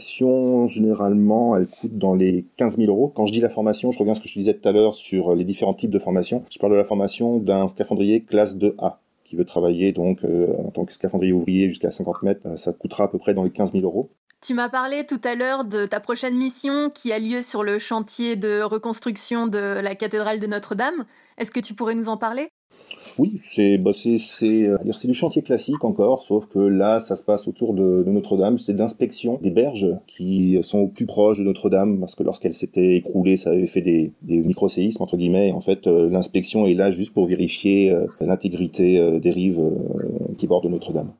généralement, 0.68 1.58
elle 1.58 1.68
coûte 1.68 1.98
dans 1.98 2.16
les 2.16 2.46
15 2.58 2.78
000 2.78 2.92
euros. 2.92 3.12
Quand 3.16 3.28
je 3.28 3.34
dis 3.34 3.40
la 3.40 3.50
formation, 3.50 3.92
je 3.92 4.00
reviens 4.00 4.14
à 4.14 4.16
ce 4.16 4.22
que 4.22 4.28
je 4.28 4.40
disais 4.40 4.54
tout 4.54 4.68
à 4.68 4.72
l'heure 4.72 4.96
sur 4.96 5.36
les 5.36 5.44
différents 5.44 5.74
types 5.74 5.92
de 5.92 6.00
formation. 6.00 6.44
Je 6.52 6.60
parle 6.60 6.74
de 6.74 6.78
la 6.78 6.84
formation 6.84 7.38
d'un 7.38 7.68
scaphandrier 7.68 8.22
classe 8.22 8.58
2A 8.58 8.98
qui 9.26 9.36
veut 9.36 9.44
travailler 9.44 9.92
donc 9.92 10.24
euh, 10.24 10.56
en 10.60 10.70
tant 10.70 10.86
que 10.86 10.94
scaphandrier 10.94 11.34
ouvrier 11.34 11.68
jusqu'à 11.68 11.92
50 11.92 12.24
mètres. 12.24 12.42
Euh, 12.46 12.58
ça 12.58 12.72
coûtera 12.72 13.06
à 13.06 13.08
peu 13.10 13.18
près 13.18 13.34
dans 13.34 13.44
les 13.44 13.50
15 13.50 13.74
000 13.74 13.84
euros. 13.84 14.10
Tu 14.42 14.54
m'as 14.54 14.70
parlé 14.70 15.06
tout 15.06 15.20
à 15.24 15.34
l'heure 15.34 15.66
de 15.66 15.86
ta 15.88 16.00
prochaine 16.00 16.38
mission 16.38 16.92
qui 16.92 17.12
a 17.12 17.18
lieu 17.18 17.42
sur 17.42 17.64
le 17.64 17.80
chantier 17.80 18.36
de 18.36 18.62
reconstruction 18.62 19.48
de 19.48 19.80
la 19.80 19.96
cathédrale 19.96 20.40
de 20.40 20.46
Notre-Dame. 20.46 21.06
Est-ce 21.38 21.52
que 21.52 21.60
tu 21.60 21.74
pourrais 21.74 21.96
nous 21.96 22.10
en 22.10 22.18
parler? 22.18 22.50
Oui, 23.18 23.40
c'est 23.42 23.78
bah 23.78 23.92
euh, 23.92 24.78
c'est 24.94 25.08
du 25.08 25.14
chantier 25.14 25.42
classique 25.42 25.84
encore, 25.86 26.22
sauf 26.22 26.48
que 26.48 26.60
là 26.60 27.00
ça 27.00 27.16
se 27.16 27.24
passe 27.24 27.48
autour 27.48 27.74
de, 27.74 28.04
Notre-Dame. 28.06 28.60
C'est 28.60 28.74
l'inspection 28.74 29.40
des 29.42 29.52
berges 29.52 29.88
qui 30.06 30.60
sont 30.64 30.80
au 30.80 30.88
plus 30.88 31.06
proche 31.06 31.40
de 31.40 31.44
Notre-Dame 31.44 32.00
parce 32.00 32.16
que 32.16 32.24
lorsqu'elle 32.24 32.54
s'était 32.54 32.96
écroulée, 32.96 33.38
ça 33.38 33.52
avait 33.52 33.68
fait 33.68 33.82
des, 33.82 34.12
des 34.22 34.42
micro-séismes 34.42 35.02
entre 35.02 35.16
guillemets. 35.16 35.54
En 35.54 35.62
fait, 35.62 35.88
euh, 35.88 36.10
l'inspection 36.10 36.66
est 36.66 36.74
là 36.74 36.92
juste 36.92 37.14
pour 37.14 37.26
vérifier 37.26 37.92
euh, 37.92 38.06
l'intégrité 38.20 39.20
des 39.20 39.32
rives 39.32 39.62
qui 40.38 40.48
bordent 40.48 40.66
Notre-Dame. 40.66 41.14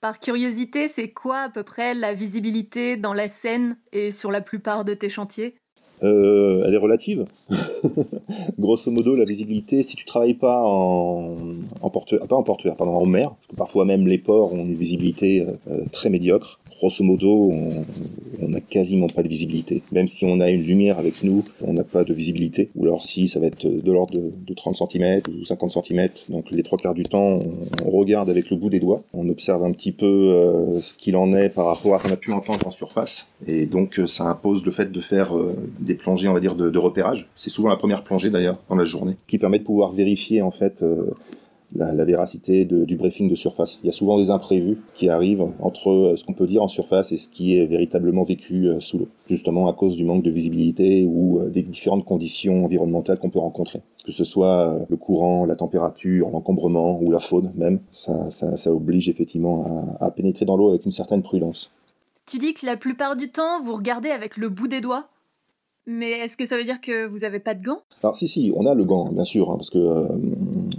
Par 0.00 0.18
curiosité, 0.18 0.88
c'est 0.88 1.08
quoi 1.08 1.38
à 1.40 1.48
peu 1.50 1.62
près 1.62 1.94
la 1.94 2.14
visibilité 2.14 2.96
dans 2.96 3.12
la 3.12 3.28
Seine 3.28 3.76
et 3.92 4.10
sur 4.10 4.30
la 4.30 4.40
plupart 4.40 4.84
de 4.84 4.94
tes 4.94 5.08
chantiers? 5.08 5.54
Euh, 6.02 6.64
elle 6.66 6.74
est 6.74 6.78
relative. 6.78 7.26
Grosso 8.58 8.90
modo, 8.90 9.14
la 9.14 9.24
visibilité, 9.24 9.82
si 9.82 9.96
tu 9.96 10.04
travailles 10.04 10.34
pas 10.34 10.62
en, 10.64 11.36
en 11.80 11.90
portuaire, 11.90 12.26
pas 12.26 12.36
en 12.36 12.42
portuaire, 12.42 12.76
pardon, 12.76 12.94
en 12.94 13.06
mer, 13.06 13.30
parce 13.30 13.46
que 13.48 13.56
parfois 13.56 13.84
même 13.84 14.06
les 14.06 14.18
ports 14.18 14.52
ont 14.52 14.64
une 14.64 14.74
visibilité 14.74 15.46
euh, 15.68 15.84
très 15.92 16.10
médiocre, 16.10 16.60
grosso 16.82 17.04
modo, 17.04 17.52
on 18.40 18.48
n'a 18.48 18.60
quasiment 18.60 19.06
pas 19.06 19.22
de 19.22 19.28
visibilité. 19.28 19.84
Même 19.92 20.08
si 20.08 20.24
on 20.24 20.40
a 20.40 20.50
une 20.50 20.62
lumière 20.62 20.98
avec 20.98 21.22
nous, 21.22 21.44
on 21.60 21.72
n'a 21.72 21.84
pas 21.84 22.02
de 22.02 22.12
visibilité. 22.12 22.70
Ou 22.74 22.86
alors 22.86 23.04
si, 23.06 23.28
ça 23.28 23.38
va 23.38 23.46
être 23.46 23.68
de 23.68 23.92
l'ordre 23.92 24.14
de, 24.18 24.54
30 24.54 24.74
cm 24.74 25.22
ou 25.28 25.44
50 25.44 25.70
cm. 25.70 26.08
Donc 26.28 26.50
les 26.50 26.64
trois 26.64 26.78
quarts 26.78 26.94
du 26.94 27.04
temps, 27.04 27.38
on, 27.86 27.90
regarde 27.90 28.28
avec 28.28 28.50
le 28.50 28.56
bout 28.56 28.68
des 28.68 28.80
doigts. 28.80 29.04
On 29.12 29.28
observe 29.28 29.62
un 29.62 29.70
petit 29.70 29.92
peu 29.92 30.06
euh, 30.06 30.80
ce 30.80 30.94
qu'il 30.94 31.14
en 31.14 31.32
est 31.34 31.50
par 31.50 31.66
rapport 31.66 31.94
à 31.94 31.98
ce 32.00 32.08
qu'on 32.08 32.12
a 32.14 32.16
pu 32.16 32.32
entendre 32.32 32.66
en 32.66 32.72
surface. 32.72 33.28
Et 33.46 33.66
donc 33.66 34.00
euh, 34.00 34.08
ça 34.08 34.24
impose 34.24 34.64
le 34.64 34.72
fait 34.72 34.90
de 34.90 35.00
faire 35.00 35.36
euh, 35.36 35.54
des 35.78 35.94
plongées, 35.94 36.26
on 36.26 36.34
va 36.34 36.40
dire, 36.40 36.56
de, 36.56 36.68
de 36.68 36.78
repérage. 36.78 37.28
C'est 37.36 37.50
souvent 37.50 37.68
la 37.68 37.76
première 37.76 38.02
plongée 38.02 38.30
d'ailleurs 38.30 38.58
dans 38.68 38.76
la 38.76 38.84
journée, 38.84 39.14
qui 39.28 39.38
permet 39.38 39.60
de 39.60 39.64
pouvoir 39.64 39.92
vérifier 39.92 40.42
en 40.42 40.50
fait 40.50 40.82
la, 41.74 42.04
véracité 42.04 42.64
du 42.64 42.96
briefing 42.96 43.30
de 43.30 43.34
surface. 43.34 43.78
Il 43.82 43.86
y 43.86 43.90
a 43.90 43.92
souvent 43.92 44.18
des 44.18 44.30
imprévus 44.30 44.78
qui 44.94 45.08
arrivent 45.08 45.46
entre 45.60 45.90
euh, 45.90 46.16
ce 46.16 46.24
qu'on 46.24 46.34
peut 46.34 46.46
dire 46.46 46.62
en 46.62 46.68
surface 46.68 47.12
et 47.12 47.18
ce 47.18 47.28
qui 47.28 47.56
est 47.56 47.66
véritablement 47.66 48.24
vécu 48.24 48.66
euh, 48.66 48.80
sous 48.80 48.98
l'eau, 48.98 49.08
justement 49.26 49.68
à 49.68 49.72
cause 49.72 49.96
du 49.96 50.04
manque 50.04 50.22
de 50.22 50.30
visibilité 50.30 51.04
ou 51.04 51.40
euh, 51.40 51.50
des 51.50 51.62
différentes 51.62 52.04
conditions 52.04 52.64
environnementales 52.64 53.18
qu'on 53.18 53.30
peut 53.30 53.38
rencontrer. 53.38 53.80
Que 54.04 54.12
ce 54.12 54.24
soit 54.24 54.80
le 54.88 54.96
courant, 54.96 55.46
la 55.46 55.54
température, 55.54 56.28
l'encombrement 56.30 57.00
ou 57.00 57.12
la 57.12 57.20
faune 57.20 57.52
même, 57.54 57.78
ça, 57.92 58.72
oblige 58.72 59.08
effectivement 59.08 59.96
à 60.00 60.10
pénétrer 60.10 60.44
dans 60.44 60.56
l'eau 60.56 60.70
avec 60.70 60.84
une 60.86 60.92
certaine 60.92 61.22
prudence. 61.22 61.70
Tu 62.26 62.38
dis 62.38 62.52
que 62.52 62.66
la 62.66 62.76
plupart 62.76 63.14
du 63.14 63.30
temps, 63.30 63.62
vous 63.62 63.76
regardez 63.76 64.10
avec 64.10 64.36
le 64.36 64.48
bout 64.48 64.66
des 64.66 64.80
doigts 64.80 65.06
mais 65.86 66.12
est-ce 66.12 66.36
que 66.36 66.46
ça 66.46 66.56
veut 66.56 66.64
dire 66.64 66.80
que 66.80 67.06
vous 67.06 67.18
n'avez 67.18 67.40
pas 67.40 67.54
de 67.54 67.62
gants? 67.62 67.82
Alors 68.02 68.14
si, 68.14 68.28
si, 68.28 68.52
on 68.54 68.66
a 68.66 68.74
le 68.74 68.84
gant, 68.84 69.10
bien 69.10 69.24
sûr, 69.24 69.50
hein, 69.50 69.56
parce 69.56 69.70
que 69.70 69.78
euh, 69.78 70.06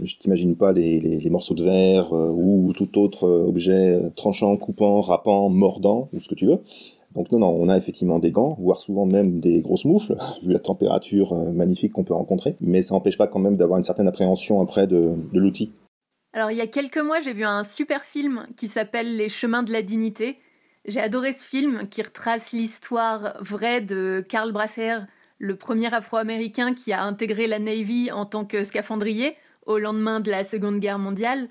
je 0.03 0.17
t'imagine 0.17 0.55
pas 0.55 0.71
les, 0.71 0.99
les, 0.99 1.29
morceaux 1.29 1.53
de 1.53 1.63
verre 1.63 2.13
euh, 2.13 2.29
ou 2.29 2.73
tout 2.73 2.99
autre 2.99 3.25
euh, 3.25 3.47
objet 3.47 3.99
tranchant, 4.15 4.57
coupant, 4.57 5.01
râpant, 5.01 5.49
mordant, 5.49 6.09
ou 6.13 6.19
ce 6.19 6.29
que 6.29 6.35
tu 6.35 6.45
veux. 6.45 6.59
Donc 7.15 7.31
non, 7.31 7.39
non, 7.39 7.49
on 7.49 7.69
a 7.69 7.77
effectivement 7.77 8.19
des 8.19 8.31
gants, 8.31 8.55
voire 8.59 8.81
souvent 8.81 9.05
même 9.05 9.39
des 9.39 9.61
grosses 9.61 9.85
moufles, 9.85 10.15
vu 10.43 10.51
la 10.51 10.59
température 10.59 11.33
magnifique 11.53 11.93
qu'on 11.93 12.03
peut 12.03 12.13
rencontrer, 12.13 12.55
mais 12.61 12.81
ça 12.81 12.95
n'empêche 12.95 13.17
pas 13.17 13.27
quand 13.27 13.39
même 13.39 13.55
d'avoir 13.55 13.77
une 13.77 13.85
certaine 13.85 14.07
appréhension 14.07 14.61
après 14.61 14.87
de, 14.87 15.13
de 15.31 15.39
l'outil. 15.39 15.71
Alors 16.33 16.49
il 16.49 16.57
y 16.57 16.61
a 16.61 16.67
quelques 16.67 16.97
mois, 16.97 17.19
j'ai 17.19 17.33
vu 17.33 17.43
un 17.43 17.63
super 17.63 18.03
film 18.03 18.47
qui 18.57 18.67
s'appelle 18.67 19.17
Les 19.17 19.29
chemins 19.29 19.61
de 19.61 19.71
la 19.71 19.83
dignité, 19.83 20.37
j'ai 20.85 20.99
adoré 20.99 21.31
ce 21.31 21.45
film 21.45 21.87
qui 21.89 22.01
retrace 22.01 22.51
l'histoire 22.51 23.37
vraie 23.41 23.81
de 23.81 24.23
Karl 24.27 24.51
Brasser, 24.51 24.97
le 25.37 25.55
premier 25.55 25.93
Afro-Américain 25.93 26.73
qui 26.73 26.91
a 26.91 27.03
intégré 27.03 27.47
la 27.47 27.59
Navy 27.59 28.11
en 28.11 28.25
tant 28.25 28.45
que 28.45 28.63
scaphandrier 28.63 29.35
au 29.65 29.77
lendemain 29.77 30.19
de 30.19 30.31
la 30.31 30.43
Seconde 30.43 30.79
Guerre 30.79 30.99
mondiale. 30.99 31.49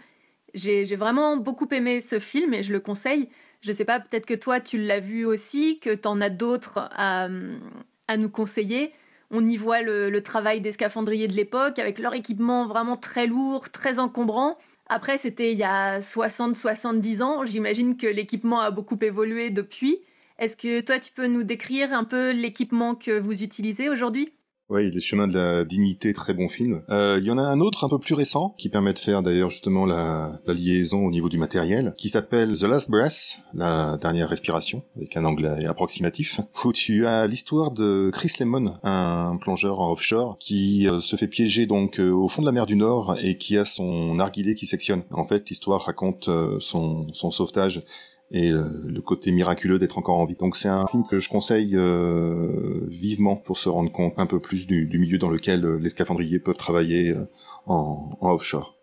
J'ai 0.54 0.97
vraiment 0.97 1.37
beaucoup 1.37 1.69
aimé 1.71 2.00
ce 2.00 2.19
film 2.19 2.52
et 2.54 2.62
je 2.62 2.73
le 2.73 2.81
conseille. 2.81 3.28
Je 3.62 3.73
sais 3.73 3.85
pas, 3.85 4.00
peut-être 4.00 4.26
que 4.26 4.35
toi 4.35 4.61
tu 4.61 4.76
l'as 4.78 5.00
vu 5.00 5.25
aussi, 5.25 5.78
que 5.81 5.95
tu 5.95 6.09
en 6.09 6.21
as 6.21 6.31
d'autres 6.31 6.88
à, 6.92 7.28
nous 7.28 8.28
conseiller. 8.28 8.92
On 9.31 9.47
y 9.47 9.57
voit 9.57 9.81
le, 9.81 10.21
travail 10.21 10.61
des 10.61 10.73
scaphandriers 10.73 11.28
de 11.28 11.33
l'époque 11.33 11.78
avec 11.78 11.99
leur 11.99 12.12
équipement 12.14 12.66
vraiment 12.66 12.97
très 12.97 13.26
lourd, 13.26 13.71
très 13.71 13.99
encombrant. 13.99 14.59
Après, 14.88 15.16
c'était 15.16 15.52
il 15.52 15.59
y 15.59 15.64
a 15.64 16.00
60-70 16.00 17.23
ans. 17.23 17.47
J'imagine 17.47 17.97
que 17.97 18.07
l'équipement 18.07 18.61
a 18.61 18.71
beaucoup 18.71 18.99
évolué 19.00 19.49
depuis. 19.49 20.02
Est-ce 20.38 20.57
que 20.57 20.81
toi, 20.83 20.99
tu 20.99 21.12
peux 21.12 21.28
nous 21.28 21.45
décrire 21.45 21.95
un 21.95 22.04
peu 22.04 22.33
l'équipement 22.33 22.95
que 22.95 23.19
vous 23.19 23.42
utilisez 23.42 23.88
aujourd'hui? 23.88 24.35
Oui, 24.73 24.91
Les 24.91 25.00
Chemins 25.00 25.26
de 25.26 25.35
la 25.35 25.64
Dignité, 25.64 26.14
très 26.14 26.33
bon 26.33 26.49
film. 26.49 26.83
Euh, 26.88 27.19
il 27.21 27.26
y 27.26 27.31
en 27.31 27.37
a 27.37 27.43
un 27.43 27.61
autre 27.61 27.85
un 27.85 27.91
peu 27.91 27.99
plus 27.99 28.14
récent 28.14 28.55
qui 28.57 28.71
permet 28.71 28.95
de 28.95 28.99
faire 28.99 29.23
d'ailleurs 29.23 29.50
justement 29.50 29.85
la, 29.85 30.41
liaison 30.47 31.05
au 31.05 31.11
niveau 31.11 31.29
du 31.29 31.37
matériel, 31.37 31.93
qui 31.99 32.09
s'appelle 32.09 32.59
The 32.59 32.62
Last 32.62 32.91
Breath, 32.91 33.41
la 33.52 33.99
dernière 33.99 34.31
respiration, 34.31 34.83
avec 34.97 35.14
un 35.19 35.26
anglais 35.26 35.67
approximatif, 35.67 36.41
où 36.64 36.73
tu 36.73 37.07
as 37.07 37.26
l'histoire 37.26 37.71
de 37.71 38.09
Chris 38.14 38.33
Lemon, 38.41 38.75
un 38.83 39.37
plongeur 39.38 39.79
offshore, 39.81 40.38
qui 40.38 40.88
euh, 40.88 41.00
se 41.00 41.17
fait 41.17 41.29
piéger 41.29 41.67
donc 41.67 42.00
euh, 42.00 42.11
au 42.11 42.29
fond 42.29 42.41
de 42.41 42.47
la 42.47 42.52
mer 42.52 42.64
du 42.64 42.76
Nord 42.76 43.17
et 43.23 43.37
qui 43.37 43.59
a 43.59 43.67
son 43.67 44.14
narguilé 44.14 44.55
qui 44.55 44.64
sectionne. 44.64 45.02
En 45.11 45.26
fait, 45.26 45.50
l'histoire 45.50 45.83
raconte 45.83 46.31
son, 46.61 47.07
son 47.12 47.31
sauvetage 47.31 47.85
et 48.33 48.51
le, 48.51 49.01
côté 49.03 49.31
miraculeux 49.31 49.79
d'être 49.79 49.99
encore 49.99 50.19
en 50.19 50.25
vie. 50.25 50.37
Donc 50.37 50.57
c'est 50.57 50.69
un 50.69 50.87
film 50.87 51.05
que 51.05 51.19
je 51.19 51.29
conseille 51.29 51.77
euh, 51.77 52.81
vivement 52.89 53.37
pour 53.37 53.59
se 53.59 53.69
rendre 53.69 53.93
compte 53.93 54.15
un 54.17 54.27
peu 54.27 54.41
plus 54.41 54.67
du, 54.67 54.99
milieu 54.99 55.19
dans 55.19 55.29
lequel 55.29 55.65
euh, 55.65 55.79
les 55.79 55.91
scaphandriers 55.91 56.39
peuvent 56.39 56.57
travailler 56.57 57.11
euh, 57.11 57.29
en 57.67 58.11
offshore. 58.23 58.82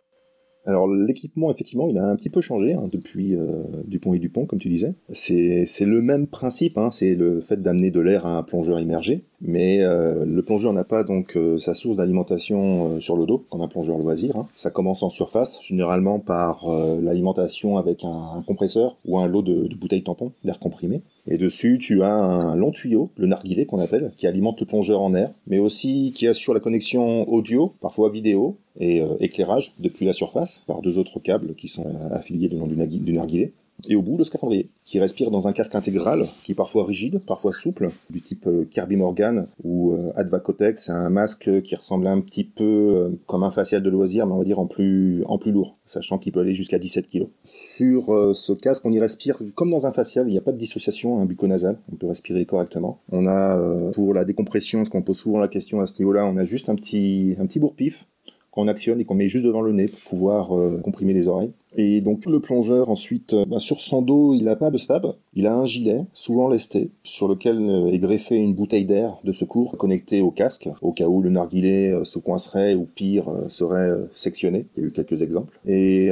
Alors 0.69 0.87
l'équipement, 0.87 1.49
effectivement, 1.49 1.87
il 1.87 1.97
a 1.97 2.05
un 2.05 2.15
petit 2.15 2.29
peu 2.29 2.41
changé 2.41 2.73
hein, 2.73 2.87
depuis 2.91 3.35
euh, 3.35 3.63
Dupont 3.87 4.13
et 4.13 4.19
Dupont, 4.19 4.45
comme 4.45 4.59
tu 4.59 4.69
disais. 4.69 4.93
C'est 5.09 5.65
le 5.81 6.01
même 6.01 6.27
principe, 6.27 6.77
hein, 6.77 6.91
c'est 6.91 7.15
le 7.15 7.41
fait 7.41 7.59
d'amener 7.59 7.89
de 7.89 7.99
l'air 7.99 8.27
à 8.27 8.37
un 8.37 8.43
plongeur 8.43 8.79
immergé, 8.79 9.23
mais 9.41 9.81
euh, 9.81 10.25
le 10.25 10.41
plongeur 10.43 10.71
n'a 10.71 10.83
pas 10.83 11.03
donc 11.03 11.35
euh, 11.35 11.57
sa 11.57 11.73
source 11.73 11.97
d'alimentation 11.97 13.01
sur 13.01 13.17
le 13.17 13.25
dos, 13.25 13.43
comme 13.49 13.61
un 13.61 13.67
plongeur 13.67 13.97
loisir. 13.97 14.35
Hein. 14.37 14.45
Ça 14.53 14.69
commence 14.69 15.01
en 15.01 15.09
surface, 15.09 15.59
généralement 15.63 16.19
par 16.19 16.67
l'alimentation 17.01 17.77
avec 17.77 18.03
un, 18.03 18.43
compresseur 18.45 18.95
ou 19.05 19.17
un 19.17 19.27
lot 19.27 19.41
de 19.41 19.75
bouteilles 19.75 20.03
tampons 20.03 20.33
d'air 20.43 20.59
comprimé. 20.59 21.01
Et 21.31 21.37
dessus, 21.37 21.77
tu 21.79 22.01
as 22.01 22.11
un 22.11 22.55
long 22.55 22.71
tuyau, 22.71 23.11
le 23.15 23.27
narguilé 23.27 23.65
qu'on 23.65 23.79
appelle, 23.79 24.11
qui 24.17 24.25
alimente 24.25 24.59
le 24.59 24.65
plongeur 24.65 24.99
en 25.01 25.13
air, 25.13 25.31
mais 25.45 25.59
aussi 25.59 26.11
qui 26.15 26.27
assure 26.27 26.55
la 26.55 26.59
connexion 26.59 27.29
audio, 27.29 27.71
parfois 27.81 28.09
vidéo, 28.09 28.57
et 28.79 29.03
éclairage 29.19 29.73
depuis 29.79 30.05
la 30.05 30.13
surface 30.13 30.63
par 30.65 30.81
deux 30.81 30.97
autres 30.97 31.19
câbles 31.19 31.53
qui 31.53 31.67
sont 31.67 31.85
affiliés 32.11 32.47
le 32.47 32.57
long 32.57 32.65
du 32.65 33.13
narguilé. 33.13 33.53
Et 33.87 33.95
au 33.95 34.01
bout, 34.01 34.17
le 34.17 34.23
scaphandrier, 34.23 34.67
qui 34.85 34.99
respire 34.99 35.31
dans 35.31 35.47
un 35.47 35.53
casque 35.53 35.75
intégral, 35.75 36.25
qui 36.43 36.51
est 36.51 36.55
parfois 36.55 36.85
rigide, 36.85 37.23
parfois 37.25 37.53
souple, 37.53 37.89
du 38.09 38.21
type 38.21 38.45
euh, 38.47 38.65
Kirby 38.65 38.97
Morgan 38.97 39.47
ou 39.63 39.93
euh, 39.93 40.11
Advacotex. 40.15 40.85
C'est 40.85 40.91
un 40.91 41.09
masque 41.09 41.61
qui 41.61 41.75
ressemble 41.75 42.07
un 42.07 42.19
petit 42.21 42.43
peu 42.43 42.63
euh, 42.63 43.09
comme 43.25 43.43
un 43.43 43.51
facial 43.51 43.81
de 43.81 43.89
loisir, 43.89 44.25
mais 44.25 44.33
on 44.33 44.39
va 44.39 44.43
dire 44.43 44.59
en 44.59 44.67
plus, 44.67 45.23
en 45.25 45.37
plus 45.37 45.51
lourd, 45.51 45.77
sachant 45.85 46.17
qu'il 46.17 46.31
peut 46.31 46.41
aller 46.41 46.53
jusqu'à 46.53 46.79
17 46.79 47.07
kg. 47.07 47.27
Sur 47.43 48.35
ce 48.35 48.53
casque, 48.53 48.85
on 48.85 48.91
y 48.91 48.99
respire 48.99 49.37
comme 49.55 49.71
dans 49.71 49.85
un 49.85 49.91
facial, 49.91 50.27
il 50.27 50.31
n'y 50.31 50.37
a 50.37 50.41
pas 50.41 50.51
de 50.51 50.57
dissociation 50.57 51.19
un 51.19 51.25
bucco-nasal, 51.25 51.77
on 51.91 51.95
peut 51.95 52.07
respirer 52.07 52.45
correctement. 52.45 52.99
On 53.11 53.27
a, 53.27 53.91
pour 53.93 54.13
la 54.13 54.25
décompression, 54.25 54.83
ce 54.83 54.89
qu'on 54.89 55.01
pose 55.01 55.17
souvent 55.17 55.39
la 55.39 55.47
question 55.47 55.79
à 55.79 55.87
ce 55.87 55.93
niveau-là, 55.99 56.25
on 56.25 56.37
a 56.37 56.45
juste 56.45 56.69
un 56.69 56.75
petit, 56.75 57.35
un 57.39 57.45
petit 57.45 57.59
bourre-pif 57.59 58.05
qu'on 58.51 58.67
actionne 58.67 58.99
et 58.99 59.05
qu'on 59.05 59.15
met 59.15 59.27
juste 59.27 59.45
devant 59.45 59.61
le 59.61 59.73
nez 59.73 59.87
pour 59.87 60.01
pouvoir 60.01 60.49
comprimer 60.83 61.13
les 61.13 61.27
oreilles. 61.27 61.51
Et 61.75 62.01
donc 62.01 62.25
le 62.25 62.39
plongeur 62.39 62.89
ensuite, 62.89 63.33
euh, 63.33 63.45
bah, 63.45 63.59
sur 63.59 63.79
son 63.79 64.01
dos, 64.01 64.33
il 64.33 64.45
n'a 64.45 64.55
pas 64.55 64.71
de 64.71 64.77
stab, 64.77 65.13
il 65.35 65.45
a 65.45 65.53
un 65.53 65.67
gilet, 65.67 66.01
souvent 66.13 66.49
lesté, 66.49 66.89
sur 67.03 67.27
lequel 67.27 67.57
euh, 67.59 67.91
est 67.91 67.99
greffée 67.99 68.37
une 68.37 68.55
bouteille 68.55 68.85
d'air 68.85 69.19
de 69.23 69.31
secours 69.31 69.77
connectée 69.77 70.21
au 70.21 70.31
casque, 70.31 70.67
au 70.81 70.93
cas 70.93 71.05
où 71.05 71.21
le 71.21 71.29
narguilé 71.29 71.91
euh, 71.91 72.03
se 72.03 72.17
coincerait 72.17 72.73
ou 72.73 72.85
pire 72.85 73.25
serait 73.49 73.91
sectionné. 74.11 74.65
Il 74.75 74.81
y 74.81 74.85
a 74.85 74.89
eu 74.89 74.91
quelques 74.91 75.21
exemples. 75.21 75.59
Et 75.65 76.09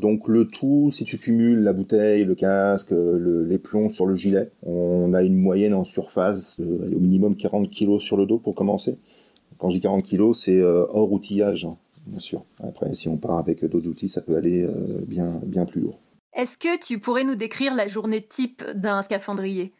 donc 0.00 0.28
le 0.28 0.46
tout, 0.46 0.90
si 0.90 1.04
tu 1.04 1.18
cumules 1.18 1.60
la 1.60 1.72
bouteille, 1.72 2.24
le 2.24 2.34
casque, 2.34 2.92
les 2.92 3.58
plombs 3.58 3.90
sur 3.90 4.06
le 4.06 4.14
gilet, 4.14 4.50
on 4.62 5.12
a 5.12 5.22
une 5.22 5.36
moyenne 5.36 5.74
en 5.74 5.84
surface, 5.84 6.60
au 6.60 7.00
minimum 7.00 7.36
40 7.36 7.68
kg 7.68 7.98
sur 7.98 8.16
le 8.16 8.26
dos 8.26 8.38
pour 8.38 8.54
commencer. 8.54 8.98
Quand 9.64 9.70
dis 9.70 9.80
40 9.80 10.04
kg, 10.04 10.34
c'est 10.34 10.62
hors 10.62 11.10
outillage. 11.10 11.64
Hein 11.64 11.78
bien 12.06 12.18
sûr. 12.18 12.44
Après, 12.62 12.94
si 12.94 13.08
on 13.08 13.16
part 13.16 13.38
avec 13.38 13.64
d'autres 13.64 13.88
outils, 13.88 14.08
ça 14.08 14.20
peut 14.20 14.36
aller 14.36 14.64
euh, 14.64 15.00
bien, 15.06 15.40
bien 15.46 15.64
plus 15.64 15.80
lourd. 15.80 15.98
Est-ce 16.34 16.58
que 16.58 16.78
tu 16.78 16.98
pourrais 16.98 17.24
nous 17.24 17.36
décrire 17.36 17.74
la 17.74 17.88
journée 17.88 18.22
type 18.22 18.62
d'un 18.74 19.02
scaphandrier? 19.02 19.72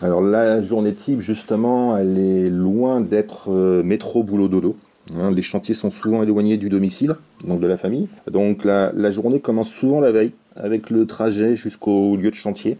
Alors 0.00 0.22
la 0.22 0.62
journée 0.62 0.94
type, 0.94 1.20
justement, 1.20 1.96
elle 1.96 2.18
est 2.18 2.48
loin 2.48 3.00
d'être 3.00 3.50
euh, 3.50 3.82
métro, 3.82 4.22
boulot, 4.22 4.48
dodo. 4.48 4.76
Hein. 5.14 5.30
les 5.30 5.42
chantiers 5.42 5.74
sont 5.74 5.90
souvent 5.90 6.22
éloignés 6.22 6.58
du 6.58 6.68
domicile, 6.68 7.14
donc 7.44 7.60
de 7.60 7.66
la 7.66 7.78
famille. 7.78 8.08
Donc 8.30 8.64
la 8.64 9.10
journée 9.10 9.40
commence 9.40 9.70
souvent 9.70 10.00
la 10.00 10.12
veille, 10.12 10.32
avec 10.54 10.90
le 10.90 11.06
trajet 11.06 11.56
jusqu'au 11.56 12.16
lieu 12.16 12.30
de 12.30 12.34
chantier 12.34 12.78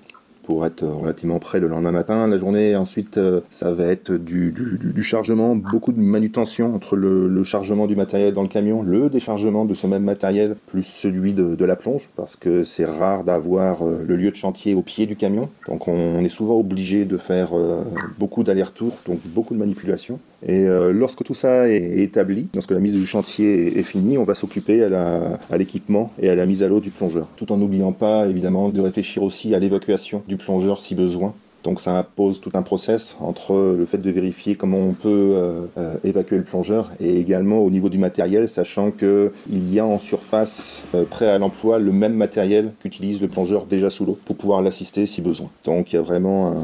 pour 0.49 0.65
être 0.65 0.83
relativement 0.83 1.39
prêt 1.39 1.61
le 1.61 1.69
lendemain 1.69 1.93
matin. 1.93 2.27
La 2.27 2.39
journée, 2.39 2.75
ensuite, 2.75 3.19
euh, 3.19 3.43
ça 3.51 3.71
va 3.71 3.85
être 3.85 4.13
du, 4.15 4.51
du, 4.51 5.03
chargement, 5.03 5.55
beaucoup 5.55 5.93
de 5.93 6.01
manutention 6.01 6.75
entre 6.75 6.97
le, 6.97 7.45
chargement 7.45 7.87
du 7.87 7.97
matériel 7.97 8.33
dans 8.33 8.41
le 8.41 8.49
camion, 8.49 8.83
le 8.83 9.11
déchargement 9.11 9.67
de 9.67 9.75
ce 9.75 9.87
même 9.87 10.05
matériel, 10.05 10.57
plus 10.67 10.87
celui 10.87 11.35
de, 11.35 11.63
la 11.67 11.77
plonge, 11.77 12.09
parce 12.17 12.37
que 12.37 12.65
c'est 12.65 12.87
rare 12.87 13.25
d'avoir 13.25 13.83
euh, 13.83 14.03
le 14.09 14.17
lieu 14.17 14.31
de 14.31 14.37
chantier 14.37 14.75
au 14.75 14.81
pied 14.81 15.05
du 15.05 15.17
camion. 15.17 15.51
Donc 15.69 15.87
on, 15.87 16.19
est 16.21 16.31
souvent 16.31 16.59
obligé 16.59 17.05
de 17.05 17.19
faire 17.19 17.51
euh, 17.53 17.83
beaucoup 18.19 18.43
d'allers-retours, 18.43 18.97
donc 19.05 19.19
beaucoup 19.27 19.53
de 19.53 19.59
manipulation. 19.59 20.19
Et 20.47 20.67
lorsque 20.93 21.25
tout 21.25 21.35
ça 21.35 21.69
est 21.69 21.99
établi, 21.99 22.47
lorsque 22.55 22.71
la 22.71 22.79
mise 22.79 22.95
du 22.95 23.05
chantier 23.05 23.79
est, 23.79 23.83
finie, 23.83 24.19
on 24.19 24.23
va 24.23 24.35
s'occuper 24.35 24.85
à 24.85 25.59
l'équipement 25.59 26.13
et 26.21 26.29
à 26.29 26.35
la 26.37 26.47
mise 26.47 26.63
à 26.63 26.69
l'eau 26.69 26.81
du 26.81 26.91
plongeur, 26.91 27.29
tout 27.37 27.51
en 27.51 27.57
n'oubliant 27.57 27.93
pas 27.93 28.27
évidemment 28.27 28.71
de 28.71 28.81
réfléchir 28.81 29.23
aussi 29.23 29.55
à 29.55 29.59
l'évacuation 29.59 30.23
du 30.29 30.37
plongeur 30.37 30.81
si 30.81 30.95
besoin. 30.95 31.35
Donc 31.69 31.83
ça 31.83 31.99
impose 31.99 32.41
tout 32.41 32.53
un 32.55 32.63
process 32.63 33.19
entre 33.21 33.75
le 33.77 33.85
fait 33.85 33.99
de 33.99 34.11
vérifier 34.11 34.55
comment 34.55 34.79
on 34.79 34.95
peut 34.95 35.35
euh, 35.37 35.67
euh, 35.77 35.97
évacuer 36.03 36.39
le 36.39 36.43
plongeur 36.43 36.91
et 36.99 37.21
également 37.21 37.59
au 37.59 37.69
niveau 37.69 37.91
du 37.91 37.99
matériel, 37.99 38.49
sachant 38.49 38.91
qu'il 38.91 39.31
y 39.51 39.79
a 39.79 39.85
en 39.85 39.99
surface 39.99 40.85
euh, 40.95 41.05
prêt 41.05 41.29
à 41.29 41.37
l'emploi 41.37 41.79
le 41.79 41.93
même 41.93 42.15
matériel 42.15 42.73
qu'utilise 42.81 43.21
le 43.21 43.29
plongeur 43.29 43.67
déjà 43.67 43.91
sous 43.91 44.07
l'eau 44.07 44.17
pour 44.25 44.37
pouvoir 44.37 44.63
l'assister 44.63 45.05
si 45.05 45.21
besoin. 45.21 45.51
Donc 45.67 45.93
il 45.93 45.97
y 45.97 45.99
a 45.99 46.03
vraiment 46.03 46.55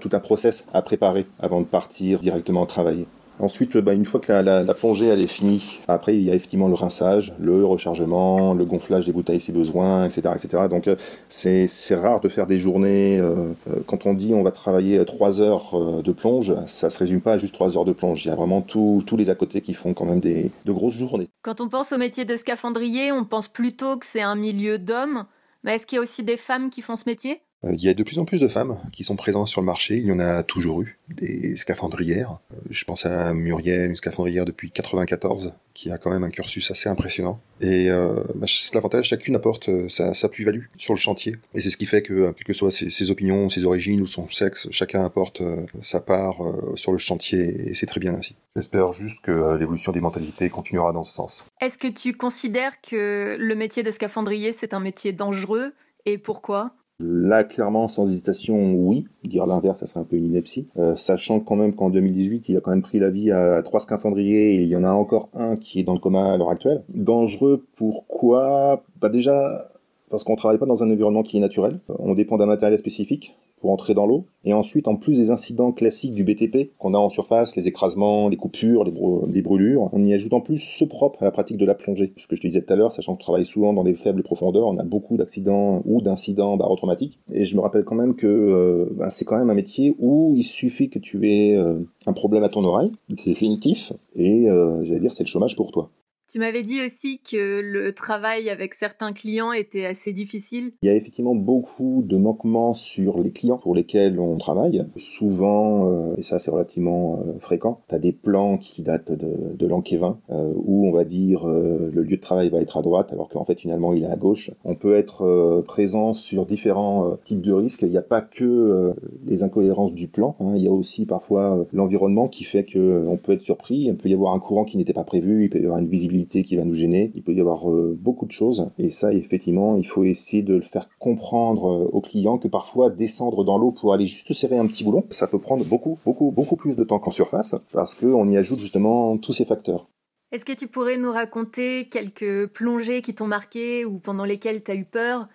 tout 0.00 0.10
un 0.12 0.20
process 0.20 0.64
à 0.72 0.80
préparer 0.80 1.26
avant 1.40 1.60
de 1.60 1.66
partir 1.66 2.20
directement 2.20 2.66
travailler. 2.66 3.08
Ensuite, 3.38 3.76
bah, 3.76 3.92
une 3.92 4.04
fois 4.04 4.20
que 4.20 4.32
la, 4.32 4.74
plongée 4.74 5.06
elle 5.06 5.20
est 5.20 5.26
finie, 5.26 5.80
après 5.88 6.16
il 6.16 6.22
y 6.22 6.30
a 6.30 6.34
effectivement 6.34 6.68
le 6.68 6.74
rinçage, 6.74 7.34
le 7.38 7.64
rechargement, 7.64 8.54
le 8.54 8.64
gonflage 8.64 9.06
des 9.06 9.12
bouteilles 9.12 9.40
si 9.40 9.52
besoin, 9.52 10.06
etc. 10.06 10.34
etc. 10.34 10.64
Donc 10.70 10.88
euh, 10.88 10.96
c'est 11.28 11.66
rare 11.94 12.20
de 12.20 12.28
faire 12.28 12.46
des 12.46 12.58
journées, 12.58 13.18
euh, 13.18 13.52
euh, 13.68 13.82
quand 13.86 14.06
on 14.06 14.14
dit 14.14 14.32
on 14.34 14.42
va 14.42 14.50
travailler 14.50 15.04
3 15.04 15.40
heures 15.40 16.02
de 16.02 16.12
plonge, 16.12 16.54
ça 16.66 16.88
se 16.90 16.98
résume 16.98 17.20
pas 17.20 17.34
à 17.34 17.38
juste 17.38 17.54
3 17.54 17.76
heures 17.76 17.84
de 17.84 17.92
plonge, 17.92 18.24
il 18.24 18.28
y 18.28 18.32
a 18.32 18.36
vraiment 18.36 18.62
tous 18.62 19.04
les 19.16 19.30
à 19.30 19.34
côté 19.34 19.60
qui 19.60 19.74
font 19.74 19.92
quand 19.92 20.06
même 20.06 20.20
des, 20.20 20.50
de 20.64 20.72
grosses 20.72 20.96
journées. 20.96 21.28
Quand 21.42 21.60
on 21.60 21.68
pense 21.68 21.92
au 21.92 21.98
métier 21.98 22.24
de 22.24 22.36
scaphandrier, 22.36 23.12
on 23.12 23.24
pense 23.24 23.48
plutôt 23.48 23.98
que 23.98 24.06
c'est 24.06 24.22
un 24.22 24.36
milieu 24.36 24.78
d'hommes, 24.78 25.24
mais 25.62 25.76
est-ce 25.76 25.86
qu'il 25.86 25.96
y 25.96 25.98
a 25.98 26.02
aussi 26.02 26.22
des 26.22 26.36
femmes 26.36 26.70
qui 26.70 26.80
font 26.82 26.96
ce 26.96 27.04
métier? 27.06 27.40
Il 27.72 27.82
y 27.82 27.88
a 27.88 27.94
de 27.94 28.02
plus 28.02 28.18
en 28.18 28.24
plus 28.24 28.40
de 28.40 28.48
femmes 28.48 28.78
qui 28.92 29.04
sont 29.04 29.16
présentes 29.16 29.48
sur 29.48 29.60
le 29.60 29.66
marché. 29.66 29.96
Il 29.96 30.06
y 30.06 30.12
en 30.12 30.18
a 30.18 30.42
toujours 30.42 30.82
eu. 30.82 30.98
Des 31.08 31.56
scaphandrières. 31.56 32.40
Euh, 32.52 32.56
je 32.70 32.84
pense 32.84 33.06
à 33.06 33.32
Muriel, 33.32 33.90
une 33.90 33.96
scaphandrière 33.96 34.44
depuis 34.44 34.70
94, 34.70 35.54
qui 35.72 35.90
a 35.90 35.98
quand 35.98 36.10
même 36.10 36.24
un 36.24 36.30
cursus 36.30 36.70
assez 36.70 36.88
impressionnant. 36.88 37.40
Et 37.60 37.90
euh, 37.90 38.22
bah, 38.34 38.46
c'est 38.48 38.74
l'avantage, 38.74 39.06
chacune 39.06 39.36
apporte 39.36 39.70
sa, 39.88 40.28
plus-value 40.28 40.64
sur 40.76 40.94
le 40.94 40.98
chantier. 40.98 41.36
Et 41.54 41.60
c'est 41.60 41.70
ce 41.70 41.76
qui 41.76 41.86
fait 41.86 42.02
que, 42.02 42.32
quelles 42.32 42.46
que 42.46 42.52
soient 42.52 42.70
ses, 42.70 43.10
opinions, 43.10 43.48
ses 43.48 43.64
origines 43.64 44.00
ou 44.00 44.06
son 44.06 44.28
sexe, 44.30 44.68
chacun 44.70 45.04
apporte 45.04 45.42
sa 45.80 46.00
part 46.00 46.38
sur 46.74 46.92
le 46.92 46.98
chantier. 46.98 47.68
Et 47.68 47.74
c'est 47.74 47.86
très 47.86 48.00
bien 48.00 48.14
ainsi. 48.14 48.36
J'espère 48.56 48.92
juste 48.92 49.20
que 49.20 49.56
l'évolution 49.56 49.92
des 49.92 50.00
mentalités 50.00 50.48
continuera 50.50 50.92
dans 50.92 51.04
ce 51.04 51.14
sens. 51.14 51.46
Est-ce 51.60 51.78
que 51.78 51.88
tu 51.88 52.14
considères 52.14 52.80
que 52.80 53.36
le 53.38 53.54
métier 53.54 53.82
de 53.82 53.92
scaphandrier, 53.92 54.52
c'est 54.52 54.74
un 54.74 54.80
métier 54.80 55.12
dangereux 55.12 55.72
Et 56.04 56.18
pourquoi? 56.18 56.74
Là, 56.98 57.44
clairement, 57.44 57.88
sans 57.88 58.06
hésitation, 58.06 58.72
oui. 58.72 59.04
Dire 59.22 59.46
l'inverse, 59.46 59.80
ça 59.80 59.86
serait 59.86 60.00
un 60.00 60.04
peu 60.04 60.16
une 60.16 60.26
ineptie. 60.26 60.66
Euh, 60.78 60.96
sachant 60.96 61.40
quand 61.40 61.56
même 61.56 61.74
qu'en 61.74 61.90
2018, 61.90 62.48
il 62.48 62.56
a 62.56 62.60
quand 62.60 62.70
même 62.70 62.82
pris 62.82 62.98
la 62.98 63.10
vie 63.10 63.30
à 63.30 63.60
trois 63.62 63.80
scaphandriers 63.80 64.54
il 64.54 64.68
y 64.68 64.76
en 64.76 64.84
a 64.84 64.92
encore 64.92 65.28
un 65.34 65.56
qui 65.56 65.80
est 65.80 65.82
dans 65.82 65.92
le 65.92 65.98
coma 65.98 66.32
à 66.32 66.36
l'heure 66.38 66.50
actuelle. 66.50 66.82
Dangereux, 66.88 67.66
pourquoi? 67.76 68.82
Bah 69.00 69.10
déjà, 69.10 69.70
parce 70.08 70.24
qu'on 70.24 70.36
travaille 70.36 70.58
pas 70.58 70.66
dans 70.66 70.82
un 70.82 70.90
environnement 70.90 71.22
qui 71.22 71.36
est 71.36 71.40
naturel. 71.40 71.80
On 71.98 72.14
dépend 72.14 72.38
d'un 72.38 72.46
matériel 72.46 72.78
spécifique 72.78 73.36
pour 73.60 73.70
entrer 73.70 73.94
dans 73.94 74.06
l'eau. 74.06 74.26
Et 74.44 74.52
ensuite, 74.52 74.86
en 74.86 74.96
plus 74.96 75.18
des 75.18 75.30
incidents 75.30 75.72
classiques 75.72 76.12
du 76.12 76.22
BTP 76.22 76.70
qu'on 76.78 76.94
a 76.94 76.98
en 76.98 77.10
surface, 77.10 77.56
les 77.56 77.66
écrasements, 77.66 78.28
les 78.28 78.36
coupures, 78.36 78.84
les, 78.84 79.42
brûlures, 79.42 79.90
on 79.92 80.04
y 80.04 80.14
ajoute 80.14 80.34
en 80.34 80.40
plus 80.40 80.58
ce 80.58 80.84
propre 80.84 81.22
à 81.22 81.24
la 81.24 81.32
pratique 81.32 81.56
de 81.56 81.66
la 81.66 81.74
plongée. 81.74 82.12
Ce 82.16 82.28
que 82.28 82.36
je 82.36 82.42
te 82.42 82.46
disais 82.46 82.62
tout 82.62 82.72
à 82.72 82.76
l'heure, 82.76 82.92
sachant 82.92 83.14
qu'on 83.14 83.22
travaille 83.22 83.46
souvent 83.46 83.72
dans 83.72 83.82
des 83.82 83.94
faibles 83.94 84.22
profondeurs, 84.22 84.66
on 84.66 84.78
a 84.78 84.84
beaucoup 84.84 85.16
d'accidents 85.16 85.82
ou 85.84 86.00
d'incidents 86.00 86.56
barotraumatiques. 86.56 87.18
Et 87.32 87.44
je 87.44 87.56
me 87.56 87.60
rappelle 87.60 87.84
quand 87.84 87.96
même 87.96 88.14
que 88.14 88.26
euh, 88.26 88.88
bah, 88.96 89.10
c'est 89.10 89.24
quand 89.24 89.36
même 89.36 89.50
un 89.50 89.54
métier 89.54 89.96
où 89.98 90.34
il 90.36 90.44
suffit 90.44 90.88
que 90.88 90.98
tu 90.98 91.28
aies 91.28 91.56
euh, 91.56 91.80
un 92.06 92.12
problème 92.12 92.44
à 92.44 92.48
ton 92.48 92.64
oreille, 92.64 92.92
définitif, 93.08 93.92
et 94.14 94.48
euh, 94.48 94.84
j'allais 94.84 95.00
dire 95.00 95.12
c'est 95.12 95.24
le 95.24 95.28
chômage 95.28 95.56
pour 95.56 95.72
toi. 95.72 95.90
Tu 96.28 96.40
m'avais 96.40 96.64
dit 96.64 96.80
aussi 96.84 97.20
que 97.20 97.60
le 97.60 97.92
travail 97.92 98.50
avec 98.50 98.74
certains 98.74 99.12
clients 99.12 99.52
était 99.52 99.86
assez 99.86 100.12
difficile. 100.12 100.72
Il 100.82 100.88
y 100.88 100.90
a 100.90 100.96
effectivement 100.96 101.36
beaucoup 101.36 102.02
de 102.04 102.16
manquements 102.16 102.74
sur 102.74 103.22
les 103.22 103.30
clients 103.30 103.58
pour 103.58 103.76
lesquels 103.76 104.18
on 104.18 104.36
travaille. 104.36 104.84
Souvent, 104.96 105.88
euh, 105.88 106.16
et 106.16 106.22
ça 106.22 106.40
c'est 106.40 106.50
relativement 106.50 107.20
euh, 107.20 107.38
fréquent, 107.38 107.82
tu 107.88 107.94
as 107.94 108.00
des 108.00 108.10
plans 108.10 108.58
qui 108.58 108.82
datent 108.82 109.12
de, 109.12 109.54
de 109.54 109.66
l'an 109.68 109.84
euh, 110.30 110.52
où 110.56 110.88
on 110.88 110.92
va 110.92 111.04
dire 111.04 111.46
le 111.46 112.02
lieu 112.02 112.16
de 112.16 112.20
travail 112.20 112.48
va 112.50 112.60
être 112.60 112.76
à 112.76 112.82
droite 112.82 113.12
alors 113.12 113.28
qu'en 113.28 113.44
fait 113.44 113.60
finalement 113.60 113.92
il 113.92 114.02
est 114.02 114.10
à 114.10 114.16
gauche. 114.16 114.50
On 114.64 114.74
peut 114.74 114.96
être 114.96 115.62
présent 115.66 116.12
sur 116.12 116.44
différents 116.44 117.16
types 117.22 117.42
de 117.42 117.52
risques. 117.52 117.82
Il 117.82 117.90
n'y 117.90 117.98
a 117.98 118.02
pas 118.02 118.20
que 118.20 118.94
les 119.24 119.44
incohérences 119.44 119.94
du 119.94 120.08
plan, 120.08 120.34
hein. 120.40 120.54
il 120.56 120.62
y 120.62 120.66
a 120.66 120.72
aussi 120.72 121.06
parfois 121.06 121.66
l'environnement 121.72 122.28
qui 122.28 122.42
fait 122.42 122.64
qu'on 122.64 123.18
peut 123.22 123.32
être 123.32 123.42
surpris. 123.42 123.84
Il 123.84 123.96
peut 123.96 124.08
y 124.08 124.14
avoir 124.14 124.34
un 124.34 124.40
courant 124.40 124.64
qui 124.64 124.76
n'était 124.76 124.92
pas 124.92 125.04
prévu, 125.04 125.44
il 125.44 125.50
peut 125.50 125.60
y 125.60 125.64
avoir 125.64 125.78
une 125.78 125.88
visibilité 125.88 126.15
qui 126.24 126.56
va 126.56 126.64
nous 126.64 126.74
gêner. 126.74 127.10
Il 127.14 127.22
peut 127.22 127.34
y 127.34 127.40
avoir 127.40 127.70
euh, 127.70 127.96
beaucoup 128.00 128.26
de 128.26 128.30
choses. 128.30 128.70
Et 128.78 128.90
ça, 128.90 129.12
effectivement, 129.12 129.76
il 129.76 129.86
faut 129.86 130.04
essayer 130.04 130.42
de 130.42 130.54
le 130.54 130.62
faire 130.62 130.88
comprendre 130.98 131.66
euh, 131.66 131.90
au 131.92 132.00
client 132.00 132.38
que 132.38 132.48
parfois 132.48 132.90
descendre 132.90 133.44
dans 133.44 133.58
l'eau 133.58 133.72
pour 133.72 133.92
aller 133.92 134.06
juste 134.06 134.32
serrer 134.32 134.58
un 134.58 134.66
petit 134.66 134.84
boulon, 134.84 135.04
ça 135.10 135.26
peut 135.26 135.38
prendre 135.38 135.64
beaucoup, 135.64 135.98
beaucoup, 136.04 136.30
beaucoup 136.30 136.56
plus 136.56 136.76
de 136.76 136.84
temps 136.84 136.98
qu'en 136.98 137.10
surface 137.10 137.54
parce 137.72 137.94
qu'on 137.94 138.28
y 138.28 138.36
ajoute 138.36 138.60
justement 138.60 139.18
tous 139.18 139.32
ces 139.32 139.44
facteurs. 139.44 139.88
Est-ce 140.32 140.44
que 140.44 140.52
tu 140.52 140.66
pourrais 140.66 140.96
nous 140.96 141.12
raconter 141.12 141.86
quelques 141.88 142.48
plongées 142.48 143.00
qui 143.00 143.14
t'ont 143.14 143.28
marqué 143.28 143.84
ou 143.84 143.98
pendant 143.98 144.24
lesquelles 144.24 144.62
tu 144.62 144.70
as 144.70 144.74
eu 144.74 144.84
peur? 144.84 145.28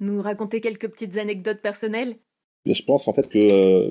Nous 0.00 0.20
raconter 0.20 0.60
quelques 0.60 0.88
petites 0.88 1.16
anecdotes 1.16 1.62
personnelles? 1.62 2.16
Je 2.66 2.82
pense 2.82 3.08
en 3.08 3.12
fait 3.12 3.28
que 3.28 3.38
euh, 3.38 3.90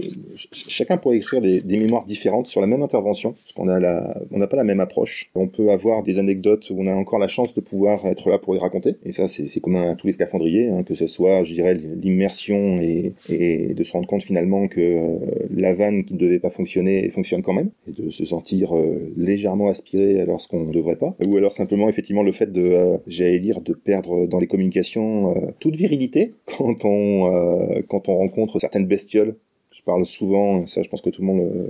chacun 0.51 0.97
pourrait 0.97 1.17
écrire 1.17 1.41
des, 1.41 1.61
mémoires 1.77 2.05
différentes 2.05 2.47
sur 2.47 2.61
la 2.61 2.67
même 2.67 2.81
intervention, 2.81 3.31
parce 3.31 3.51
qu'on 3.53 3.65
n'a 3.65 4.47
pas 4.47 4.55
la 4.55 4.63
même 4.63 4.79
approche. 4.79 5.29
On 5.35 5.47
peut 5.47 5.71
avoir 5.71 6.03
des 6.03 6.19
anecdotes 6.19 6.69
où 6.69 6.75
on 6.79 6.87
a 6.87 6.93
encore 6.93 7.19
la 7.19 7.27
chance 7.27 7.53
de 7.53 7.61
pouvoir 7.61 8.05
être 8.05 8.29
là 8.29 8.37
pour 8.37 8.53
les 8.53 8.59
raconter, 8.59 8.95
et 9.03 9.11
ça 9.11 9.27
c'est 9.27 9.59
commun 9.59 9.89
à 9.89 9.95
tous 9.95 10.07
les 10.07 10.13
scaphandriers, 10.13 10.69
hein, 10.69 10.83
que 10.83 10.95
ce 10.95 11.07
soit, 11.07 11.43
je 11.43 11.53
dirais, 11.53 11.73
l'immersion 11.73 12.79
et, 12.79 13.13
et, 13.29 13.73
de 13.73 13.83
se 13.83 13.91
rendre 13.91 14.07
compte 14.07 14.23
finalement 14.23 14.67
que 14.67 14.79
euh, 14.79 15.19
la 15.53 15.73
vanne 15.73 16.03
qui 16.03 16.13
ne 16.13 16.19
devait 16.19 16.39
pas 16.39 16.49
fonctionner 16.49 17.09
fonctionne 17.09 17.41
quand 17.41 17.53
même, 17.53 17.71
et 17.87 17.91
de 17.91 18.09
se 18.09 18.23
sentir 18.23 18.75
euh, 18.75 19.11
légèrement 19.17 19.67
aspiré 19.67 20.25
lorsqu'on 20.25 20.65
ne 20.65 20.71
devrait 20.71 20.95
pas, 20.95 21.15
ou 21.25 21.35
alors 21.35 21.51
simplement 21.51 21.89
effectivement 21.89 22.23
le 22.23 22.31
fait 22.31 22.51
de, 22.51 22.99
j'allais 23.07 23.39
dire, 23.39 23.61
de 23.61 23.73
perdre 23.73 24.27
dans 24.27 24.39
les 24.39 24.47
communications 24.47 25.33
toute 25.59 25.75
virilité 25.75 26.33
quand 26.45 26.85
on 26.85 27.81
quand 27.87 28.09
on 28.09 28.17
rencontre 28.17 28.60
certaines 28.61 28.85
bestioles. 28.85 29.35
Je 29.71 29.81
parle 29.83 30.05
souvent, 30.05 30.67
ça 30.67 30.81
je 30.83 30.89
pense 30.89 31.01
que 31.01 31.09
tout 31.09 31.21
le 31.21 31.27
monde 31.27 31.41
euh, 31.41 31.67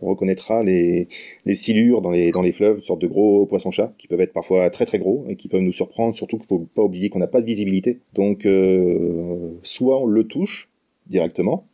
reconnaîtra, 0.00 0.62
les, 0.62 1.08
silures 1.52 2.00
dans 2.00 2.10
les, 2.10 2.52
fleuves, 2.52 2.76
une 2.76 2.82
sorte 2.82 3.00
de 3.00 3.06
gros 3.06 3.46
poissons-chats, 3.46 3.92
qui 3.98 4.08
peuvent 4.08 4.20
être 4.20 4.32
parfois 4.32 4.70
très 4.70 4.86
très 4.86 4.98
gros 4.98 5.24
et 5.28 5.36
qui 5.36 5.48
peuvent 5.48 5.62
nous 5.62 5.72
surprendre, 5.72 6.14
surtout 6.14 6.38
qu'il 6.38 6.46
faut 6.46 6.66
pas 6.74 6.82
oublier 6.82 7.10
qu'on 7.10 7.18
n'a 7.18 7.26
pas 7.26 7.40
de 7.40 7.46
visibilité. 7.46 7.98
Donc 8.14 8.46
euh, 8.46 9.52
soit 9.62 10.00
on 10.00 10.06
le 10.06 10.24
touche 10.24 10.70
directement, 11.06 11.66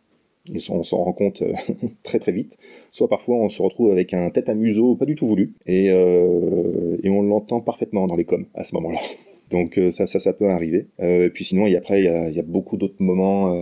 et 0.52 0.58
on 0.70 0.84
s'en 0.84 0.98
rend 0.98 1.12
compte 1.12 1.42
euh, 1.42 1.52
très 2.02 2.18
très 2.18 2.32
vite, 2.32 2.56
soit 2.90 3.08
parfois 3.08 3.36
on 3.36 3.48
se 3.50 3.62
retrouve 3.62 3.92
avec 3.92 4.14
un 4.14 4.30
tête 4.30 4.48
à 4.48 4.54
museau 4.54 4.96
pas 4.96 5.06
du 5.06 5.14
tout 5.14 5.26
voulu, 5.26 5.54
et, 5.66 5.92
on 5.92 7.22
l'entend 7.22 7.60
parfaitement 7.60 8.06
dans 8.08 8.16
les 8.16 8.24
coms 8.24 8.46
à 8.54 8.64
ce 8.64 8.74
moment-là. 8.74 8.98
Donc 9.50 9.78
ça, 9.92 10.06
ça, 10.06 10.32
peut 10.32 10.48
arriver. 10.48 10.88
et 10.98 11.30
puis 11.32 11.44
sinon, 11.44 11.66
et 11.66 11.76
après, 11.76 12.00
il 12.00 12.34
y 12.34 12.40
a, 12.40 12.42
beaucoup 12.42 12.76
d'autres 12.76 13.00
moments 13.00 13.54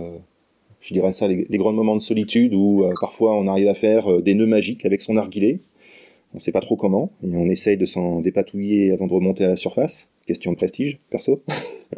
je 0.83 0.93
dirais 0.93 1.13
ça, 1.13 1.27
les, 1.27 1.57
grands 1.57 1.71
moments 1.71 1.95
de 1.95 2.01
solitude 2.01 2.53
où 2.53 2.83
euh, 2.83 2.89
parfois 2.99 3.35
on 3.35 3.47
arrive 3.47 3.69
à 3.69 3.73
faire 3.73 4.11
euh, 4.11 4.21
des 4.21 4.35
nœuds 4.35 4.45
magiques 4.45 4.85
avec 4.85 5.01
son 5.01 5.13
narguilé. 5.13 5.61
On 6.33 6.37
ne 6.37 6.41
sait 6.41 6.51
pas 6.51 6.61
trop 6.61 6.75
comment, 6.75 7.11
et 7.23 7.35
on 7.35 7.45
essaye 7.45 7.77
de 7.77 7.85
s'en 7.85 8.19
dépatouiller 8.19 8.91
avant 8.91 9.07
de 9.07 9.13
remonter 9.13 9.45
à 9.45 9.47
la 9.47 9.55
surface. 9.55 10.09
Question 10.27 10.51
de 10.51 10.57
prestige, 10.57 10.99
perso. 11.09 11.41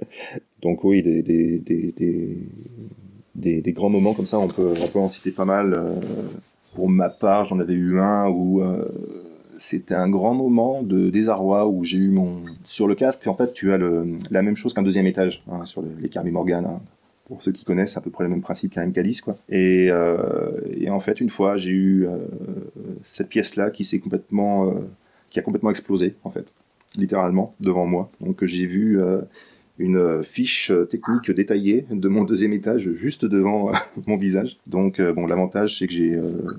Donc 0.61 0.83
oui, 0.83 1.01
des, 1.01 1.61
grands 3.73 3.89
moments 3.89 4.13
comme 4.13 4.25
ça, 4.25 4.37
on 4.37 4.47
peut, 4.47 4.73
en 4.95 5.09
citer 5.09 5.31
pas 5.31 5.45
mal. 5.45 5.73
Euh, 5.73 5.93
pour 6.73 6.89
ma 6.89 7.09
part, 7.09 7.45
j'en 7.45 7.59
avais 7.59 7.73
eu 7.73 7.99
un 7.99 8.29
où 8.29 8.61
c'était 9.57 9.95
un 9.95 10.09
grand 10.09 10.33
moment 10.33 10.83
de 10.83 11.09
désarroi 11.09 11.65
où 11.67 11.85
j'ai 11.85 11.99
eu 11.99 12.09
mon... 12.09 12.41
Sur 12.63 12.89
le 12.89 12.95
casque, 12.95 13.25
en 13.27 13.33
fait, 13.33 13.53
tu 13.53 13.71
as 13.71 13.77
la 13.77 14.41
même 14.41 14.57
chose 14.57 14.73
qu'un 14.73 14.83
deuxième 14.83 15.07
étage, 15.07 15.41
hein, 15.49 15.65
sur 15.65 15.81
les 15.81 16.09
Carmi 16.09 16.31
Morgan. 16.31 16.65
Hein 16.65 16.81
pour 17.25 17.41
ceux 17.41 17.51
qui 17.51 17.65
connaissent, 17.65 17.97
à 17.97 18.01
peu 18.01 18.11
près 18.11 18.23
le 18.23 18.29
même 18.29 18.41
principe 18.41 18.73
qu'un 18.73 18.83
M-Calice, 18.83 19.21
quoi. 19.21 19.37
Et, 19.49 19.87
euh, 19.89 20.17
et, 20.77 20.89
en 20.89 20.99
fait, 20.99 21.19
une 21.19 21.29
fois, 21.29 21.57
j'ai 21.57 21.71
eu 21.71 22.07
euh, 22.07 22.17
cette 23.03 23.29
pièce-là 23.29 23.71
qui 23.71 23.83
s'est 23.83 23.99
complètement, 23.99 24.69
euh, 24.69 24.73
qui 25.29 25.39
a 25.39 25.41
complètement 25.41 25.71
explosé, 25.71 26.15
en 26.23 26.29
fait, 26.29 26.53
littéralement, 26.95 27.55
devant 27.59 27.87
moi. 27.87 28.11
Donc 28.21 28.45
j'ai 28.45 28.65
vu 28.65 28.99
une 29.77 30.23
fiche 30.23 30.71
technique 30.89 31.29
détaillée 31.31 31.85
de 31.89 32.07
mon 32.07 32.23
deuxième 32.23 32.53
étage 32.53 32.93
juste 32.93 33.25
devant 33.25 33.71
mon 34.07 34.15
visage. 34.15 34.57
Donc 34.67 35.01
bon, 35.01 35.27
l'avantage 35.27 35.77
c'est 35.77 35.87
que 35.87 35.93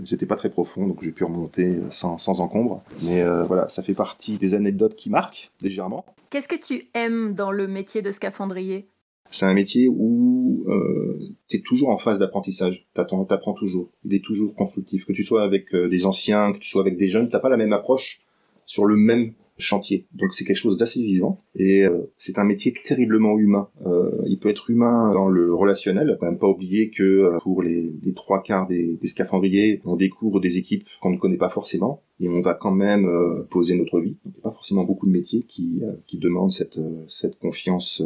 j'étais 0.04 0.26
pas 0.26 0.36
très 0.36 0.50
profond, 0.50 0.86
donc 0.86 1.02
j'ai 1.02 1.12
pu 1.12 1.24
remonter 1.24 1.78
sans, 1.90 2.18
sans 2.18 2.40
encombre. 2.40 2.82
Mais 3.04 3.24
voilà, 3.46 3.68
ça 3.68 3.82
fait 3.82 3.94
partie 3.94 4.36
des 4.36 4.54
anecdotes 4.54 4.94
qui 4.94 5.08
marquent 5.08 5.50
légèrement. 5.62 6.04
Qu'est-ce 6.28 6.48
que 6.48 6.56
tu 6.56 6.84
aimes 6.92 7.32
dans 7.34 7.50
le 7.50 7.66
métier 7.66 8.02
de 8.02 8.12
scaphandrier? 8.12 8.88
C'est 9.30 9.46
un 9.46 9.54
métier 9.54 9.88
où 9.88 10.64
euh, 10.68 11.18
tu 11.48 11.62
toujours 11.62 11.90
en 11.90 11.98
phase 11.98 12.18
d'apprentissage. 12.18 12.86
Tu 12.94 13.00
apprends 13.00 13.54
toujours. 13.54 13.90
Il 14.04 14.14
est 14.14 14.24
toujours 14.24 14.54
constructif. 14.54 15.04
Que 15.04 15.12
tu 15.12 15.22
sois 15.22 15.42
avec 15.42 15.74
euh, 15.74 15.88
des 15.88 16.06
anciens, 16.06 16.52
que 16.52 16.58
tu 16.58 16.68
sois 16.68 16.82
avec 16.82 16.96
des 16.96 17.08
jeunes, 17.08 17.28
t'as 17.30 17.40
pas 17.40 17.48
la 17.48 17.56
même 17.56 17.72
approche 17.72 18.20
sur 18.64 18.84
le 18.84 18.96
même 18.96 19.32
chantier. 19.58 20.06
Donc 20.14 20.34
c'est 20.34 20.44
quelque 20.44 20.56
chose 20.56 20.76
d'assez 20.76 21.02
vivant 21.02 21.42
et 21.54 21.84
euh, 21.84 22.12
c'est 22.16 22.38
un 22.38 22.44
métier 22.44 22.74
terriblement 22.84 23.38
humain. 23.38 23.68
Euh, 23.86 24.10
il 24.26 24.38
peut 24.38 24.48
être 24.48 24.70
humain 24.70 25.12
dans 25.12 25.28
le 25.28 25.54
relationnel. 25.54 26.16
Faut 26.18 26.26
même 26.26 26.38
pas 26.38 26.48
oublier 26.48 26.90
que 26.90 27.02
euh, 27.02 27.38
pour 27.42 27.62
les, 27.62 27.92
trois 28.14 28.42
quarts 28.42 28.66
des, 28.66 28.98
des, 29.00 29.08
scaphandriers, 29.08 29.80
on 29.84 29.96
découvre 29.96 30.40
des 30.40 30.58
équipes 30.58 30.86
qu'on 31.00 31.10
ne 31.10 31.18
connaît 31.18 31.36
pas 31.36 31.48
forcément 31.48 32.02
et 32.18 32.28
on 32.28 32.40
va 32.40 32.54
quand 32.54 32.72
même 32.72 33.06
poser 33.50 33.76
notre 33.76 34.00
vie. 34.00 34.16
Il 34.24 34.30
n'y 34.30 34.38
a 34.38 34.42
pas 34.42 34.50
forcément 34.50 34.84
beaucoup 34.84 35.06
de 35.06 35.12
métiers 35.12 35.42
qui, 35.42 35.82
qui 36.06 36.16
demandent 36.16 36.52
cette, 36.52 36.78
cette 37.08 37.38
confiance 37.38 38.02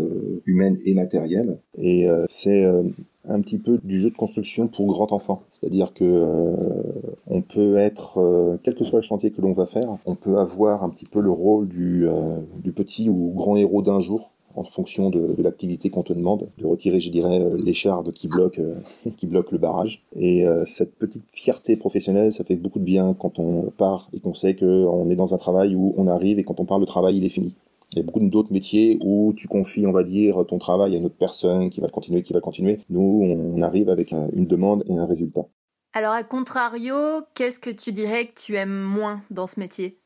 humaine 0.46 0.78
et 0.84 0.94
matérielle. 0.94 1.60
Et 1.78 2.08
c'est 2.26 2.68
un 3.28 3.40
petit 3.40 3.58
peu 3.58 3.78
du 3.84 4.00
jeu 4.00 4.10
de 4.10 4.16
construction 4.16 4.68
pour 4.68 4.86
grand 4.86 5.12
enfant. 5.12 5.42
C'est-à-dire 5.52 5.92
que 5.92 6.04
euh, 6.04 6.82
on 7.26 7.42
peut 7.42 7.76
être, 7.76 8.18
euh, 8.18 8.56
quel 8.62 8.74
que 8.74 8.84
soit 8.84 9.00
le 9.00 9.04
chantier 9.04 9.30
que 9.30 9.40
l'on 9.40 9.52
va 9.52 9.66
faire, 9.66 9.98
on 10.06 10.14
peut 10.14 10.38
avoir 10.38 10.84
un 10.84 10.90
petit 10.90 11.04
peu 11.04 11.20
le 11.20 11.30
rôle 11.30 11.68
du, 11.68 12.08
euh, 12.08 12.38
du 12.62 12.72
petit 12.72 13.08
ou 13.10 13.32
grand 13.34 13.56
héros 13.56 13.82
d'un 13.82 14.00
jour 14.00 14.30
en 14.56 14.64
fonction 14.64 15.10
de, 15.10 15.34
de 15.34 15.42
l'activité 15.44 15.90
qu'on 15.90 16.02
te 16.02 16.12
demande, 16.12 16.48
de 16.58 16.66
retirer, 16.66 16.98
je 16.98 17.10
dirais, 17.10 17.40
l'écharde 17.64 18.12
qui 18.12 18.26
bloque, 18.26 18.60
qui 19.16 19.26
bloque 19.26 19.52
le 19.52 19.58
barrage. 19.58 20.02
Et 20.16 20.44
cette 20.66 20.96
petite 20.96 21.22
fierté 21.30 21.76
professionnelle, 21.76 22.32
ça 22.32 22.42
fait 22.42 22.56
beaucoup 22.56 22.80
de 22.80 22.84
bien 22.84 23.14
quand 23.14 23.38
on 23.38 23.70
part 23.70 24.08
et 24.12 24.18
qu'on 24.18 24.34
sait 24.34 24.56
qu'on 24.56 25.08
est 25.08 25.14
dans 25.14 25.34
un 25.34 25.38
travail 25.38 25.76
où 25.76 25.94
on 25.96 26.08
arrive 26.08 26.40
et 26.40 26.42
quand 26.42 26.58
on 26.58 26.64
parle 26.64 26.80
de 26.80 26.86
travail, 26.86 27.16
il 27.16 27.24
est 27.24 27.28
fini. 27.28 27.54
Il 27.92 27.98
y 27.98 28.00
a 28.00 28.04
beaucoup 28.04 28.20
d'autres 28.20 28.52
métiers 28.52 28.98
où 29.02 29.32
tu 29.36 29.48
confies, 29.48 29.86
on 29.86 29.92
va 29.92 30.04
dire, 30.04 30.44
ton 30.46 30.58
travail 30.58 30.94
à 30.94 30.98
une 30.98 31.06
autre 31.06 31.18
personne 31.18 31.70
qui 31.70 31.80
va 31.80 31.88
continuer, 31.88 32.22
qui 32.22 32.32
va 32.32 32.40
continuer. 32.40 32.78
Nous, 32.88 33.00
on 33.00 33.62
arrive 33.62 33.88
avec 33.88 34.12
une 34.12 34.46
demande 34.46 34.84
et 34.88 34.96
un 34.96 35.06
résultat. 35.06 35.46
Alors, 35.92 36.12
à 36.12 36.22
contrario, 36.22 36.94
qu'est-ce 37.34 37.58
que 37.58 37.70
tu 37.70 37.90
dirais 37.90 38.28
que 38.28 38.40
tu 38.40 38.54
aimes 38.54 38.80
moins 38.80 39.22
dans 39.30 39.48
ce 39.48 39.58
métier? 39.58 39.99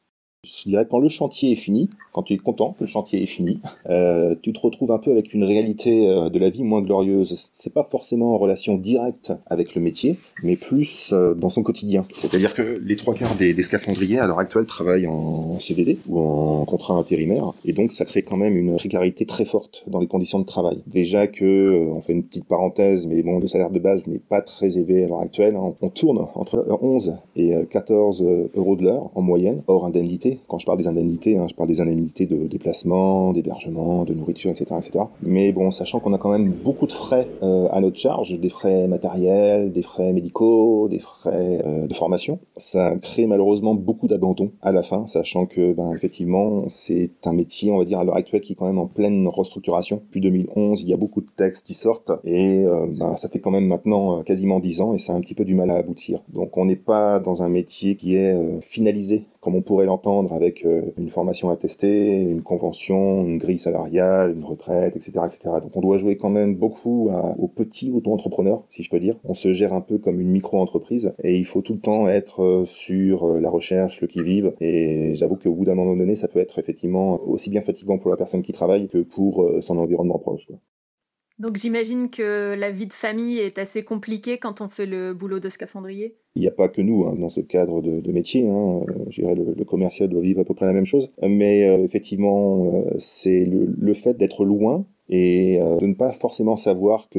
Je 0.44 0.68
dirais 0.68 0.86
quand 0.88 0.98
le 0.98 1.08
chantier 1.08 1.52
est 1.52 1.56
fini, 1.56 1.88
quand 2.12 2.22
tu 2.22 2.34
es 2.34 2.36
content 2.36 2.72
que 2.78 2.84
le 2.84 2.86
chantier 2.86 3.22
est 3.22 3.26
fini, 3.26 3.58
euh, 3.88 4.34
tu 4.40 4.52
te 4.52 4.60
retrouves 4.60 4.92
un 4.92 4.98
peu 4.98 5.10
avec 5.10 5.32
une 5.34 5.44
réalité 5.44 6.08
euh, 6.08 6.28
de 6.28 6.38
la 6.38 6.50
vie 6.50 6.62
moins 6.62 6.82
glorieuse. 6.82 7.50
C'est 7.52 7.72
pas 7.72 7.84
forcément 7.84 8.34
en 8.34 8.38
relation 8.38 8.76
directe 8.76 9.32
avec 9.46 9.74
le 9.74 9.80
métier, 9.80 10.16
mais 10.42 10.56
plus 10.56 11.10
euh, 11.12 11.34
dans 11.34 11.50
son 11.50 11.62
quotidien. 11.62 12.04
C'est-à-dire 12.12 12.54
que 12.54 12.80
les 12.84 12.96
trois 12.96 13.14
quarts 13.14 13.34
des, 13.36 13.54
des, 13.54 13.62
scaphandriers 13.62 14.18
à 14.18 14.26
l'heure 14.26 14.38
actuelle 14.38 14.66
travaillent 14.66 15.06
en 15.06 15.58
CDD 15.58 15.98
ou 16.06 16.20
en 16.20 16.64
contrat 16.64 16.94
intérimaire, 16.94 17.52
et 17.64 17.72
donc 17.72 17.92
ça 17.92 18.04
crée 18.04 18.22
quand 18.22 18.36
même 18.36 18.56
une 18.56 18.76
précarité 18.76 19.24
très 19.24 19.44
forte 19.44 19.84
dans 19.86 20.00
les 20.00 20.06
conditions 20.06 20.38
de 20.38 20.44
travail. 20.44 20.82
Déjà 20.86 21.26
que, 21.26 21.88
on 21.88 22.00
fait 22.00 22.12
une 22.12 22.24
petite 22.24 22.44
parenthèse, 22.44 23.06
mais 23.06 23.22
bon, 23.22 23.38
le 23.38 23.46
salaire 23.46 23.70
de 23.70 23.78
base 23.78 24.06
n'est 24.06 24.18
pas 24.18 24.42
très 24.42 24.76
élevé 24.76 25.04
à 25.04 25.08
l'heure 25.08 25.20
actuelle. 25.20 25.56
Hein. 25.56 25.74
On 25.80 25.88
tourne 25.88 26.26
entre 26.34 26.66
11 26.80 27.16
et 27.36 27.54
14 27.70 28.24
euros 28.54 28.76
de 28.76 28.84
l'heure 28.84 29.10
en 29.14 29.22
moyenne, 29.22 29.62
hors 29.66 29.86
indemnité 29.86 30.33
Quand 30.48 30.58
je 30.58 30.66
parle 30.66 30.78
des 30.78 30.88
indemnités, 30.88 31.36
hein, 31.36 31.46
je 31.48 31.54
parle 31.54 31.68
des 31.68 31.80
indemnités 31.80 32.26
de 32.26 32.46
déplacement, 32.46 33.32
d'hébergement, 33.32 34.04
de 34.04 34.14
nourriture, 34.14 34.50
etc., 34.50 34.66
etc. 34.78 35.04
Mais 35.22 35.52
bon, 35.52 35.70
sachant 35.70 35.98
qu'on 35.98 36.12
a 36.12 36.18
quand 36.18 36.32
même 36.32 36.50
beaucoup 36.50 36.86
de 36.86 36.92
frais 36.92 37.28
euh, 37.42 37.68
à 37.70 37.80
notre 37.80 37.98
charge, 37.98 38.38
des 38.38 38.48
frais 38.48 38.88
matériels, 38.88 39.72
des 39.72 39.82
frais 39.82 40.12
médicaux, 40.12 40.88
des 40.88 40.98
frais 40.98 41.62
euh, 41.64 41.86
de 41.86 41.94
formation, 41.94 42.38
ça 42.56 42.94
crée 42.96 43.26
malheureusement 43.26 43.74
beaucoup 43.74 44.06
d'abandon 44.06 44.52
à 44.62 44.72
la 44.72 44.82
fin, 44.82 45.06
sachant 45.06 45.46
que, 45.46 45.72
ben, 45.72 45.92
effectivement, 45.92 46.64
c'est 46.68 47.10
un 47.24 47.32
métier, 47.32 47.70
on 47.70 47.78
va 47.78 47.84
dire, 47.84 47.98
à 47.98 48.04
l'heure 48.04 48.16
actuelle, 48.16 48.40
qui 48.40 48.52
est 48.52 48.56
quand 48.56 48.66
même 48.66 48.78
en 48.78 48.86
pleine 48.86 49.26
restructuration. 49.28 50.02
Depuis 50.06 50.20
2011, 50.20 50.82
il 50.82 50.88
y 50.88 50.92
a 50.92 50.96
beaucoup 50.96 51.20
de 51.20 51.30
textes 51.36 51.66
qui 51.66 51.74
sortent 51.74 52.12
et 52.24 52.64
euh, 52.64 52.86
ben, 52.98 53.16
ça 53.16 53.28
fait 53.28 53.40
quand 53.40 53.50
même 53.50 53.66
maintenant 53.66 54.22
quasiment 54.22 54.60
10 54.60 54.80
ans 54.80 54.94
et 54.94 54.98
ça 54.98 55.12
a 55.12 55.16
un 55.16 55.20
petit 55.20 55.34
peu 55.34 55.44
du 55.44 55.54
mal 55.54 55.70
à 55.70 55.74
aboutir. 55.74 56.22
Donc 56.32 56.56
on 56.56 56.64
n'est 56.64 56.76
pas 56.76 57.20
dans 57.20 57.42
un 57.42 57.48
métier 57.48 57.96
qui 57.96 58.16
est 58.16 58.60
finalisé 58.60 59.24
comme 59.44 59.56
on 59.56 59.62
pourrait 59.62 59.84
l'entendre 59.84 60.32
avec 60.32 60.64
euh, 60.64 60.82
une 60.96 61.10
formation 61.10 61.50
attestée, 61.50 62.22
une 62.22 62.42
convention, 62.42 63.24
une 63.26 63.36
grille 63.36 63.58
salariale, 63.58 64.32
une 64.34 64.42
retraite, 64.42 64.96
etc., 64.96 65.12
etc. 65.24 65.40
Donc 65.62 65.76
on 65.76 65.82
doit 65.82 65.98
jouer 65.98 66.16
quand 66.16 66.30
même 66.30 66.54
beaucoup 66.54 67.10
aux 67.38 67.48
petits 67.48 67.90
auto-entrepreneurs, 67.90 68.64
si 68.70 68.82
je 68.82 68.90
peux 68.90 68.98
dire. 68.98 69.16
On 69.22 69.34
se 69.34 69.52
gère 69.52 69.74
un 69.74 69.82
peu 69.82 69.98
comme 69.98 70.18
une 70.18 70.30
micro-entreprise 70.30 71.12
et 71.22 71.36
il 71.36 71.44
faut 71.44 71.60
tout 71.60 71.74
le 71.74 71.80
temps 71.80 72.08
être 72.08 72.42
euh, 72.42 72.64
sur 72.64 73.24
euh, 73.24 73.38
la 73.38 73.50
recherche, 73.50 74.00
le 74.00 74.06
qui-vive. 74.06 74.54
Et 74.60 75.14
j'avoue 75.14 75.36
qu'au 75.36 75.52
bout 75.52 75.66
d'un 75.66 75.74
moment 75.74 75.94
donné, 75.94 76.14
ça 76.14 76.28
peut 76.28 76.40
être 76.40 76.58
effectivement 76.58 77.20
aussi 77.26 77.50
bien 77.50 77.60
fatigant 77.60 77.98
pour 77.98 78.10
la 78.10 78.16
personne 78.16 78.42
qui 78.42 78.52
travaille 78.52 78.88
que 78.88 78.98
pour 78.98 79.46
son 79.60 79.76
environnement 79.76 80.18
proche. 80.18 80.48
Donc 81.38 81.56
j'imagine 81.56 82.10
que 82.10 82.54
la 82.54 82.70
vie 82.70 82.86
de 82.86 82.92
famille 82.92 83.38
est 83.38 83.58
assez 83.58 83.82
compliquée 83.82 84.38
quand 84.38 84.60
on 84.60 84.68
fait 84.68 84.86
le 84.86 85.14
boulot 85.14 85.40
de 85.40 85.48
scaphandrier. 85.48 86.16
Il 86.36 86.42
n'y 86.42 86.48
a 86.48 86.52
pas 86.52 86.68
que 86.68 86.80
nous 86.80 87.04
hein, 87.06 87.14
dans 87.18 87.28
ce 87.28 87.40
cadre 87.40 87.82
de, 87.82 88.12
métier. 88.12 88.48
Hein. 88.48 88.82
Le, 88.86 89.54
le, 89.56 89.64
commercial 89.64 90.08
doit 90.08 90.20
vivre 90.20 90.40
à 90.40 90.44
peu 90.44 90.54
près 90.54 90.66
la 90.66 90.72
même 90.72 90.86
chose. 90.86 91.08
Mais 91.22 91.64
euh, 91.64 91.84
effectivement, 91.84 92.72
euh, 92.72 92.94
c'est 92.98 93.44
le, 93.44 93.94
fait 93.94 94.14
d'être 94.14 94.44
loin 94.44 94.84
et 95.08 95.60
euh, 95.60 95.78
de 95.78 95.86
ne 95.86 95.94
pas 95.94 96.12
forcément 96.12 96.56
savoir 96.56 97.08
que 97.08 97.18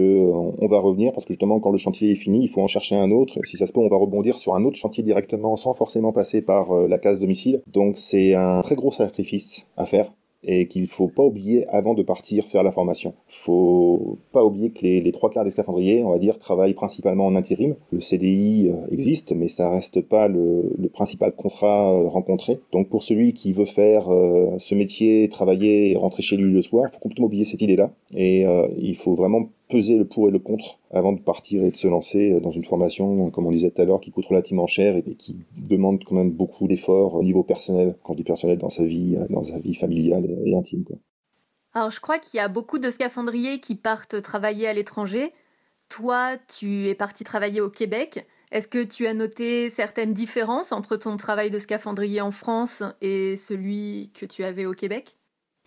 on, 0.59 0.67
va 0.67 0.79
revenir 0.79 1.11
parce 1.11 1.25
que 1.25 1.33
justement 1.33 1.59
quand 1.59 1.71
le 1.71 1.77
chantier 1.77 2.11
est 2.11 2.15
fini, 2.15 2.43
il 2.43 2.47
faut 2.47 2.61
en 2.61 2.67
chercher 2.67 2.95
un 2.95 3.11
autre. 3.11 3.39
Si 3.43 3.57
ça 3.57 3.67
se 3.67 3.73
peut, 3.73 3.81
on 3.81 3.89
va 3.89 3.97
rebondir 3.97 4.37
sur 4.39 4.55
un 4.55 4.63
autre 4.63 4.77
chantier 4.77 5.03
directement 5.03 5.57
sans 5.57 5.73
forcément 5.73 6.13
passer 6.13 6.41
par 6.41 6.73
la 6.73 6.97
case 6.97 7.19
domicile. 7.19 7.61
Donc 7.67 7.97
c'est 7.97 8.33
un 8.33 8.61
très 8.61 8.75
gros 8.75 8.91
sacrifice 8.91 9.67
à 9.77 9.85
faire 9.85 10.11
et 10.45 10.67
qu'il 10.67 10.87
faut 10.87 11.07
pas 11.07 11.23
oublier 11.23 11.67
avant 11.67 11.93
de 11.93 12.03
partir 12.03 12.45
faire 12.45 12.63
la 12.63 12.71
formation. 12.71 13.13
Faut 13.27 14.17
pas 14.31 14.43
oublier 14.43 14.69
que 14.69 14.81
les, 14.81 15.11
trois 15.11 15.29
quarts 15.29 15.43
des 15.43 15.51
scaphandriers, 15.51 16.03
on 16.03 16.11
va 16.11 16.19
dire, 16.19 16.37
travaillent 16.37 16.73
principalement 16.73 17.25
en 17.25 17.35
intérim. 17.35 17.75
Le 17.91 18.01
CDI 18.01 18.69
euh, 18.69 18.87
existe, 18.91 19.33
mais 19.33 19.47
ça 19.47 19.69
reste 19.69 20.01
pas 20.01 20.27
le, 20.27 20.71
principal 20.93 21.33
contrat 21.33 21.91
euh, 21.91 22.07
rencontré. 22.07 22.59
Donc 22.71 22.89
pour 22.89 23.03
celui 23.03 23.33
qui 23.33 23.51
veut 23.51 23.65
faire 23.65 24.09
euh, 24.09 24.55
ce 24.59 24.75
métier, 24.75 25.27
travailler 25.29 25.91
et 25.91 25.97
rentrer 25.97 26.23
chez 26.23 26.37
lui 26.37 26.51
le 26.51 26.61
soir, 26.61 26.85
il 26.87 26.93
faut 26.93 26.99
complètement 26.99 27.25
oublier 27.25 27.43
cette 27.43 27.61
idée-là. 27.61 27.91
Et 28.13 28.45
il 28.77 28.95
faut 28.95 29.13
vraiment 29.13 29.49
peser 29.69 29.97
le 29.97 30.05
pour 30.05 30.27
et 30.27 30.31
le 30.31 30.39
contre 30.39 30.79
avant 30.91 31.13
de 31.13 31.19
partir 31.19 31.63
et 31.63 31.71
de 31.71 31.75
se 31.75 31.87
lancer 31.87 32.39
dans 32.39 32.51
une 32.51 32.63
formation, 32.63 33.29
comme 33.31 33.47
on 33.47 33.51
disait 33.51 33.71
tout 33.71 33.81
à 33.81 33.85
l'heure, 33.85 33.99
qui 33.99 34.11
coûte 34.11 34.25
relativement 34.25 34.67
cher 34.67 34.95
et 34.95 35.03
qui 35.15 35.39
demande 35.57 36.03
quand 36.03 36.15
même 36.15 36.31
beaucoup 36.31 36.67
d'efforts 36.67 37.15
au 37.15 37.23
niveau 37.23 37.43
personnel, 37.43 37.95
quand 38.03 38.13
je 38.13 38.17
dis 38.17 38.23
personnel 38.23 38.57
dans 38.57 38.69
sa 38.69 38.83
vie, 38.83 39.17
dans 39.29 39.43
sa 39.43 39.59
vie 39.59 39.73
familiale 39.73 40.25
et 40.45 40.55
intime. 40.55 40.85
Alors 41.73 41.91
je 41.91 41.99
crois 41.99 42.19
qu'il 42.19 42.37
y 42.37 42.41
a 42.41 42.47
beaucoup 42.47 42.79
de 42.79 42.89
scaphandriers 42.89 43.59
qui 43.59 43.75
partent 43.75 44.21
travailler 44.21 44.67
à 44.67 44.73
l'étranger. 44.73 45.33
Toi, 45.89 46.37
tu 46.57 46.87
es 46.87 46.95
parti 46.95 47.23
travailler 47.23 47.61
au 47.61 47.69
Québec. 47.69 48.25
Est-ce 48.51 48.67
que 48.67 48.83
tu 48.83 49.07
as 49.07 49.13
noté 49.13 49.69
certaines 49.69 50.13
différences 50.13 50.71
entre 50.71 50.95
ton 50.95 51.17
travail 51.17 51.51
de 51.51 51.59
scaphandrier 51.59 52.21
en 52.21 52.31
France 52.31 52.83
et 53.01 53.35
celui 53.35 54.11
que 54.13 54.25
tu 54.25 54.43
avais 54.43 54.65
au 54.65 54.73
Québec? 54.73 55.13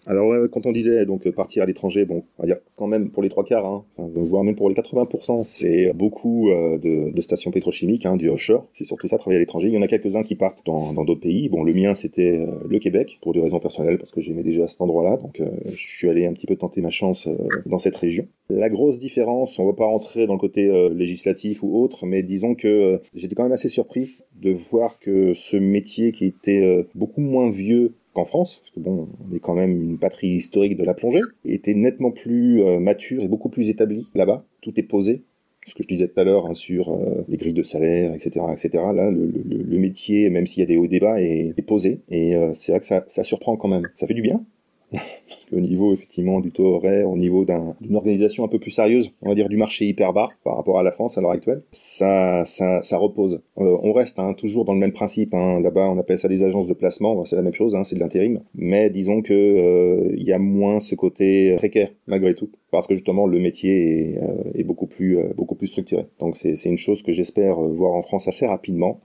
Alors 0.07 0.33
quand 0.51 0.65
on 0.67 0.73
disait 0.73 1.05
donc 1.05 1.29
partir 1.31 1.63
à 1.63 1.67
l'étranger, 1.67 2.05
bon, 2.05 2.23
on 2.39 2.43
va 2.43 2.47
dire 2.47 2.57
quand 2.77 2.87
même 2.87 3.11
pour 3.11 3.23
les 3.23 3.29
trois 3.29 3.45
quarts, 3.45 3.67
hein, 3.67 3.85
voire 3.97 4.45
même 4.45 4.55
pour 4.55 4.69
les 4.69 4.75
80%, 4.75 5.45
c'est 5.45 5.93
beaucoup 5.93 6.51
euh, 6.51 6.79
de, 6.79 7.21
stations 7.21 7.51
pétrochimiques, 7.51 8.07
hein, 8.07 8.17
du 8.17 8.29
offshore. 8.29 8.67
C'est 8.73 8.85
surtout 8.85 9.09
ça, 9.09 9.19
travailler 9.19 9.39
à 9.39 9.41
l'étranger. 9.41 9.69
Il 9.69 9.75
y 9.75 9.79
en 9.79 9.83
a 9.83 9.89
quelques-uns 9.89 10.23
qui 10.23 10.35
partent 10.35 10.65
dans 10.65 10.93
d'autres 11.05 11.21
pays. 11.21 11.49
Bon, 11.49 11.63
le 11.63 11.75
mien 11.75 11.95
c'était 11.95 12.39
euh, 12.39 12.53
le 12.69 12.79
Québec 12.79 13.19
pour 13.21 13.33
des 13.33 13.41
raisons 13.41 13.59
personnelles 13.59 13.99
parce 13.99 14.13
que 14.13 14.21
j'aimais 14.21 14.43
déjà 14.43 14.67
cet 14.67 14.81
endroit-là, 14.81 15.17
donc 15.17 15.41
euh, 15.41 15.51
je 15.67 15.97
suis 15.97 16.09
allé 16.09 16.27
un 16.27 16.33
petit 16.33 16.47
peu 16.47 16.57
tenter 16.57 16.81
ma 16.81 16.91
chance 16.91 17.29
dans 17.67 17.79
cette 17.79 17.97
région. 17.97 18.27
La 18.49 18.71
grosse 18.71 18.99
différence, 18.99 19.59
on 19.59 19.67
va 19.67 19.75
pas 19.75 19.85
rentrer 19.85 20.27
dans 20.27 20.35
le 20.35 20.39
côté 20.39 20.89
législatif 20.91 21.63
ou 21.63 21.77
autre, 21.83 22.07
mais 22.07 22.23
disons 22.23 22.55
que 22.55 23.01
j'étais 23.15 23.35
quand 23.35 23.43
même 23.43 23.53
assez 23.53 23.69
surpris 23.69 24.17
de 24.41 24.53
voir 24.53 24.99
que 24.99 25.35
ce 25.35 25.57
métier 25.57 26.13
qui 26.13 26.27
était 26.27 26.87
beaucoup 26.95 27.21
moins 27.21 27.51
vieux 27.51 27.95
en 28.19 28.25
France, 28.25 28.59
parce 28.59 28.71
que 28.71 28.81
bon, 28.81 29.09
on 29.29 29.35
est 29.35 29.41
quand 29.41 29.55
même 29.55 29.71
une 29.71 29.99
patrie 29.99 30.29
historique 30.29 30.77
de 30.77 30.85
la 30.85 30.95
plongée, 30.95 31.21
était 31.45 31.75
nettement 31.75 32.11
plus 32.11 32.63
euh, 32.63 32.79
mature 32.79 33.23
et 33.23 33.29
beaucoup 33.29 33.49
plus 33.49 33.69
établi 33.69 34.09
là-bas. 34.15 34.45
Tout 34.61 34.79
est 34.79 34.85
posé. 34.85 35.23
Ce 35.67 35.75
que 35.75 35.83
je 35.83 35.89
disais 35.89 36.09
tout 36.09 36.19
à 36.19 36.25
l'heure 36.25 36.47
hein, 36.47 36.55
sur 36.55 36.95
euh, 36.95 37.25
les 37.29 37.37
grilles 37.37 37.53
de 37.53 37.63
salaire, 37.63 38.15
etc., 38.15 38.47
etc. 38.53 38.85
Là, 38.95 39.11
le, 39.11 39.79
métier, 39.79 40.31
même 40.31 40.47
s'il 40.47 40.61
y 40.61 40.63
a 40.63 40.67
des 40.67 40.77
hauts 40.77 40.87
débats, 40.87 41.21
est, 41.21 41.61
posé. 41.67 42.01
Et 42.09 42.35
euh, 42.35 42.53
c'est 42.55 42.73
vrai 42.73 42.81
que 42.81 42.87
ça 42.87 43.25
surprend 43.25 43.57
quand 43.57 43.69
même. 43.69 43.83
Ça 43.95 44.07
fait 44.07 44.15
du 44.15 44.23
bien, 44.23 44.45
au 45.53 45.61
niveau 45.61 45.93
effectivement 45.93 46.41
du 46.41 46.51
taux 46.51 46.75
horaire, 46.75 47.11
au 47.11 47.17
niveau 47.17 47.45
d'une 47.45 47.97
organisation 47.97 48.45
un 48.45 48.49
peu 48.49 48.59
plus 48.59 48.71
sérieuse, 48.71 49.11
on 49.23 49.29
va 49.29 49.35
dire 49.35 49.49
du 49.49 49.57
marché 49.57 49.87
hyper 49.87 50.13
bas 50.13 50.29
par 50.45 50.57
rapport 50.57 50.79
à 50.79 50.83
la 50.83 50.91
France 50.91 51.19
à 51.19 51.21
l'heure 51.21 51.33
actuelle, 51.33 51.63
ça, 51.73 52.45
ça, 52.47 52.83
ça 52.83 52.99
repose. 52.99 53.41
Euh, 53.59 53.79
on 53.83 53.93
reste 53.93 54.19
hein, 54.19 54.33
toujours 54.35 54.65
dans 54.65 54.75
le 54.75 54.79
même 54.79 54.93
principe. 54.93 55.35
Hein. 55.35 55.61
Là-bas, 55.61 55.89
on 55.91 55.99
appelle 55.99 56.19
ça 56.19 56.29
des 56.29 56.43
agences 56.43 56.69
de 56.69 56.75
placement. 56.75 57.25
C'est 57.25 57.37
la 57.37 57.43
même 57.43 57.53
chose, 57.53 57.75
hein, 57.75 57.85
c'est 57.85 57.97
de 57.97 58.01
l'intérim. 58.01 58.41
Mais 58.55 58.91
disons 58.91 59.23
que 59.23 59.33
euh, 59.33 60.15
il 60.17 60.25
y 60.25 60.33
a 60.33 60.39
moins 60.39 60.81
ce 60.81 60.95
côté 60.95 61.57
précaire 61.57 61.91
malgré 62.07 62.35
tout, 62.35 62.51
parce 62.71 62.87
que 62.87 62.95
justement 62.95 63.27
le 63.27 63.39
métier 63.39 64.13
est, 64.13 64.19
euh, 64.19 64.51
est 64.55 64.65
beaucoup 64.65 64.87
plus 64.87 65.19
beaucoup 65.37 65.55
plus 65.55 65.67
structuré. 65.67 66.07
Donc 66.21 66.37
c'est 66.37 66.65
une 66.65 66.79
chose 66.79 67.03
que 67.03 67.13
j'espère 67.13 67.57
voir 67.57 67.93
en 67.93 68.03
France 68.03 68.29
assez 68.29 68.47
rapidement 68.47 69.01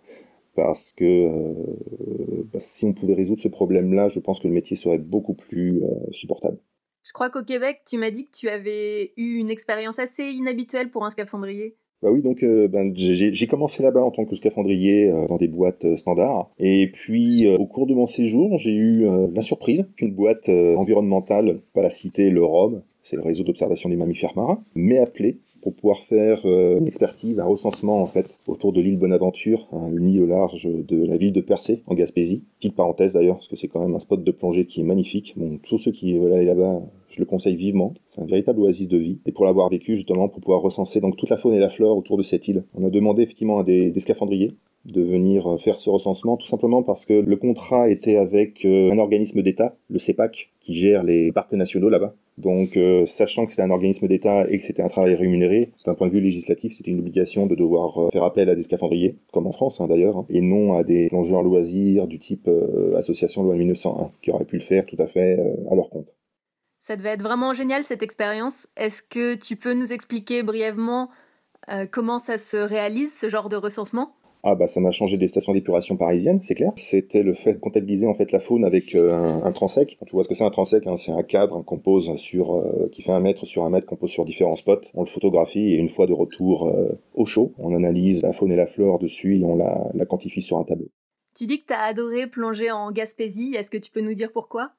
parce 0.55 0.93
que 0.93 1.03
euh, 1.03 2.43
si 2.57 2.85
on 2.85 2.93
pouvait 2.93 3.13
résoudre 3.13 3.41
ce 3.41 3.47
problème-là, 3.47 4.07
je 4.07 4.19
pense 4.19 4.39
que 4.39 4.47
le 4.47 4.53
métier 4.53 4.75
serait 4.75 4.99
beaucoup 4.99 5.33
plus 5.33 5.83
euh, 5.83 5.87
supportable. 6.11 6.57
Je 7.03 7.11
crois 7.11 7.29
qu'au 7.29 7.43
Québec, 7.43 7.81
tu 7.85 7.97
m'as 7.97 8.11
dit 8.11 8.25
que 8.25 8.31
tu 8.31 8.47
avais 8.49 9.11
eu 9.17 9.37
une 9.37 9.49
expérience 9.49 9.99
assez 9.99 10.23
inhabituelle 10.23 10.89
pour 10.89 11.05
un 11.05 11.09
scaphandrier. 11.09 11.75
Bah 12.01 12.11
oui, 12.11 12.21
donc 12.21 12.43
euh, 12.43 12.67
ben, 12.67 12.93
j'ai 12.95 13.47
commencé 13.47 13.81
là-bas 13.81 14.01
en 14.01 14.11
tant 14.11 14.25
que 14.25 14.35
scaphandrier 14.35 15.09
dans 15.29 15.37
des 15.37 15.47
boîtes 15.47 15.95
standards. 15.95 16.51
Et 16.59 16.91
puis 16.91 17.47
au 17.47 17.65
cours 17.65 17.87
de 17.87 17.93
mon 17.93 18.07
séjour, 18.07 18.57
j'ai 18.57 18.73
eu 18.73 19.05
la 19.33 19.41
surprise 19.41 19.85
qu'une 19.95 20.13
boîte 20.13 20.49
environnementale, 20.49 21.61
pas 21.73 21.81
la 21.81 21.89
cité, 21.89 22.29
le 22.29 22.43
ROM, 22.43 22.83
c'est 23.01 23.15
le 23.15 23.21
réseau 23.21 23.43
d'observation 23.43 23.89
des 23.89 23.95
mammifères 23.95 24.33
marins, 24.35 24.63
m'ait 24.75 24.99
appelé 24.99 25.39
pour 25.63 25.73
pouvoir 25.73 25.99
faire 25.99 26.41
euh, 26.45 26.77
une 26.77 26.87
expertise, 26.87 27.39
un 27.39 27.45
recensement 27.45 28.09
autour 28.47 28.73
de 28.73 28.81
l'île 28.81 28.97
Bonaventure, 28.97 29.67
hein, 29.71 29.91
une 29.97 30.09
île 30.09 30.21
au 30.21 30.25
large 30.25 30.67
de 30.69 31.05
la 31.05 31.15
ville 31.17 31.31
de 31.31 31.41
Percé 31.41 31.81
en 31.87 31.95
Gaspésie. 31.95 32.43
Petite 32.59 32.75
parenthèse 32.75 33.13
d'ailleurs, 33.13 33.37
parce 33.37 33.47
que 33.47 33.55
c'est 33.55 33.69
quand 33.69 33.79
même 33.79 33.95
un 33.95 33.99
spot 33.99 34.23
de 34.23 34.31
plongée 34.31 34.65
qui 34.65 34.81
est 34.81 34.83
magnifique. 34.83 35.35
Tous 35.63 35.77
ceux 35.77 35.91
qui 35.91 36.17
veulent 36.17 36.33
aller 36.33 36.45
là-bas, 36.45 36.81
je 37.07 37.19
le 37.19 37.25
conseille 37.25 37.55
vivement. 37.55 37.93
C'est 38.05 38.21
un 38.21 38.25
véritable 38.25 38.59
oasis 38.59 38.87
de 38.89 38.97
vie. 38.97 39.19
Et 39.25 39.31
pour 39.31 39.45
l'avoir 39.45 39.69
vécu 39.69 39.95
justement, 39.95 40.27
pour 40.27 40.41
pouvoir 40.41 40.61
recenser 40.61 40.99
donc 40.99 41.15
toute 41.15 41.29
la 41.29 41.37
faune 41.37 41.53
et 41.53 41.59
la 41.59 41.69
flore 41.69 41.97
autour 41.97 42.17
de 42.17 42.23
cette 42.23 42.47
île, 42.47 42.65
on 42.75 42.85
a 42.85 42.89
demandé 42.89 43.23
effectivement 43.23 43.59
à 43.59 43.63
des, 43.63 43.89
des 43.89 43.99
scaphandriers 43.99 44.51
de 44.85 45.01
venir 45.01 45.47
euh, 45.47 45.57
faire 45.57 45.79
ce 45.79 45.89
recensement, 45.89 46.37
tout 46.37 46.45
simplement 46.45 46.83
parce 46.83 47.05
que 47.05 47.13
le 47.13 47.35
contrat 47.37 47.89
était 47.89 48.17
avec 48.17 48.65
euh, 48.65 48.91
un 48.91 48.97
organisme 48.97 49.41
d'État, 49.41 49.71
le 49.89 49.99
CEPAC, 49.99 50.51
qui 50.59 50.73
gère 50.73 51.03
les 51.03 51.31
parcs 51.31 51.53
nationaux 51.53 51.89
là-bas. 51.89 52.15
Donc, 52.37 52.77
euh, 52.77 53.05
sachant 53.05 53.45
que 53.45 53.51
c'était 53.51 53.63
un 53.63 53.69
organisme 53.69 54.07
d'État 54.07 54.49
et 54.49 54.57
que 54.57 54.63
c'était 54.63 54.81
un 54.81 54.87
travail 54.87 55.13
rémunéré, 55.13 55.71
d'un 55.85 55.93
point 55.93 56.07
de 56.07 56.13
vue 56.13 56.19
législatif, 56.19 56.73
c'était 56.73 56.91
une 56.91 56.99
obligation 56.99 57.45
de 57.45 57.55
devoir 57.55 58.11
faire 58.11 58.23
appel 58.23 58.49
à 58.49 58.55
des 58.55 58.63
scaphandriers, 58.63 59.17
comme 59.31 59.45
en 59.45 59.51
France 59.51 59.79
hein, 59.79 59.87
d'ailleurs, 59.87 60.17
hein, 60.17 60.25
et 60.29 60.41
non 60.41 60.73
à 60.73 60.83
des 60.83 61.09
plongeurs 61.09 61.43
loisirs 61.43 62.07
du 62.07 62.17
type 62.17 62.49
association 62.97 63.43
loi 63.43 63.55
1901, 63.55 64.11
qui 64.21 64.31
auraient 64.31 64.45
pu 64.45 64.55
le 64.55 64.63
faire 64.63 64.85
tout 64.87 64.95
à 64.97 65.05
fait 65.05 65.39
à 65.69 65.75
leur 65.75 65.91
compte. 65.91 66.07
Ça 66.79 66.95
devait 66.95 67.09
être 67.09 67.21
vraiment 67.21 67.53
génial 67.53 67.83
cette 67.83 68.01
expérience. 68.01 68.67
Est-ce 68.77 69.03
que 69.03 69.35
tu 69.35 69.55
peux 69.55 69.75
nous 69.75 69.93
expliquer 69.93 70.41
brièvement 70.41 71.09
comment 71.91 72.17
ça 72.17 72.39
se 72.39 72.57
réalise, 72.57 73.15
ce 73.15 73.29
genre 73.29 73.47
de 73.47 73.55
recensement? 73.55 74.15
Ah 74.45 74.55
bah 74.55 74.67
ça 74.67 74.81
m'a 74.81 74.91
changé 74.91 75.17
des 75.17 75.29
stations 75.29 75.53
d'épuration 75.53 75.95
parisiennes, 75.95 76.39
c'est 76.43 76.53
clair. 76.53 76.73
C'était 76.75 77.23
le 77.23 77.33
fait 77.33 77.53
de 77.53 77.59
comptabiliser 77.59 78.07
en 78.07 78.13
fait 78.13 78.33
la 78.33 78.41
faune 78.41 78.65
avec 78.65 78.93
euh, 78.93 79.11
un, 79.11 79.43
un, 79.43 79.51
transec. 79.53 79.97
Tu 80.05 80.11
vois 80.11 80.23
ce 80.23 80.29
que 80.29 80.35
c'est 80.35 80.43
un 80.43 80.49
transec 80.49 80.85
hein 80.85 80.97
C'est 80.97 81.13
un 81.13 81.23
cadre 81.23 81.61
qu'on 81.63 81.79
pose 81.79 82.13
sur, 82.17 82.55
euh, 82.55 82.89
qui 82.91 83.01
fait 83.01 83.13
un 83.13 83.21
mètre 83.21 83.45
sur 83.45 83.63
un 83.63 83.69
mètre, 83.69 83.87
qu'on 83.87 83.95
pose 83.95 84.09
sur 84.09 84.25
différents 84.25 84.57
spots. 84.57 84.81
On 84.95 85.01
le 85.01 85.07
photographie 85.07 85.73
et 85.73 85.77
une 85.77 85.87
fois 85.87 86.07
de 86.07 86.13
retour 86.13 86.67
euh, 86.67 86.91
au 87.15 87.25
chaud, 87.25 87.53
on 87.57 87.73
analyse 87.73 88.21
la 88.21 88.33
faune 88.33 88.51
et 88.51 88.57
la 88.57 88.67
flore 88.67 88.99
dessus 88.99 89.39
et 89.39 89.45
on 89.45 89.55
la, 89.55 89.89
la 89.93 90.05
quantifie 90.05 90.41
sur 90.41 90.57
un 90.57 90.65
tableau. 90.65 90.89
Tu 91.35 91.47
dis 91.47 91.61
que 91.61 91.67
tu 91.67 91.73
as 91.73 91.81
adoré 91.81 92.27
plonger 92.27 92.69
en 92.69 92.91
Gaspésie. 92.91 93.55
Est-ce 93.55 93.71
que 93.71 93.77
tu 93.77 93.91
peux 93.91 94.01
nous 94.01 94.13
dire 94.13 94.31
pourquoi? 94.33 94.73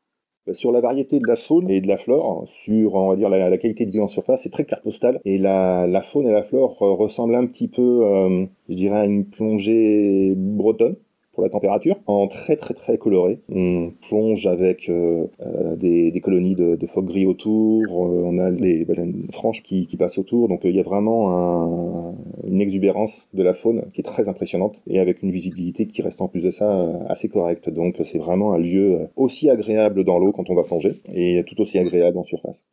Sur 0.53 0.73
la 0.73 0.81
variété 0.81 1.19
de 1.19 1.27
la 1.27 1.37
faune 1.37 1.71
et 1.71 1.81
de 1.81 1.89
la 1.89 1.97
flore, 1.97 2.45
sur 2.47 2.95
on 2.95 3.11
va 3.11 3.17
dire 3.17 3.29
la, 3.29 3.59
qualité 3.59 3.87
de 3.87 3.91
vie 3.91 4.01
en 4.01 4.09
surface, 4.09 4.43
c'est 4.43 4.51
très 4.51 4.65
carte 4.65 4.85
postale. 4.85 5.21
Et 5.25 5.39
la, 5.39 6.03
faune 6.03 6.27
et 6.27 6.33
la 6.33 6.43
flore 6.43 6.79
ressemblent 6.79 7.35
un 7.35 7.47
petit 7.47 7.69
peu, 7.69 8.01
euh, 8.05 8.47
je 8.69 8.75
dirais, 8.75 8.99
à 8.99 9.05
une 9.05 9.25
plongée 9.25 10.35
bretonne 10.37 10.97
pour 11.35 11.43
la 11.43 11.51
température, 11.51 11.97
en 12.07 12.29
très 12.29 12.57
très 12.57 12.75
très 12.75 12.97
coloré. 12.97 13.41
On 13.49 13.93
plonge 14.09 14.47
avec 14.47 14.89
euh, 14.89 15.27
euh, 15.41 15.77
des, 15.77 16.11
des, 16.11 16.21
colonies 16.21 16.55
de, 16.55 16.87
phoques 16.87 17.07
gris 17.07 17.27
autour, 17.27 17.83
euh, 17.83 18.23
on 18.25 18.39
a 18.39 18.51
les 18.51 18.85
baleines 18.85 19.27
qui, 19.63 19.97
passent 19.99 20.19
autour, 20.19 20.49
donc 20.49 20.61
il 20.65 20.75
y 20.75 20.81
a 20.81 20.83
vraiment 20.83 21.31
un, 21.31 22.15
une 22.47 22.61
exubérance 22.61 23.27
de 23.35 23.43
la 23.43 23.53
faune 23.53 23.85
qui 23.93 24.01
est 24.01 24.05
très 24.05 24.29
impressionnante 24.29 24.83
et 24.87 24.99
avec 24.99 25.23
une 25.23 25.31
visibilité 25.31 25.87
qui 25.87 26.03
reste 26.03 26.21
en 26.21 26.29
plus 26.29 26.43
de 26.43 26.51
ça 26.51 26.89
assez 27.09 27.29
correcte. 27.29 27.69
Donc 27.69 27.97
c'est 28.05 28.19
vraiment 28.19 28.53
un 28.53 28.59
lieu 28.59 29.09
aussi 29.17 29.51
agréable 29.51 30.05
dans 30.05 30.19
l'eau 30.19 30.33
quand 30.33 30.51
on 30.51 30.55
va 30.55 30.63
plonger 30.63 31.01
et 31.13 31.43
tout 31.47 31.61
aussi 31.61 31.79
agréable 31.79 32.19
en 32.19 32.23
surface. 32.23 32.71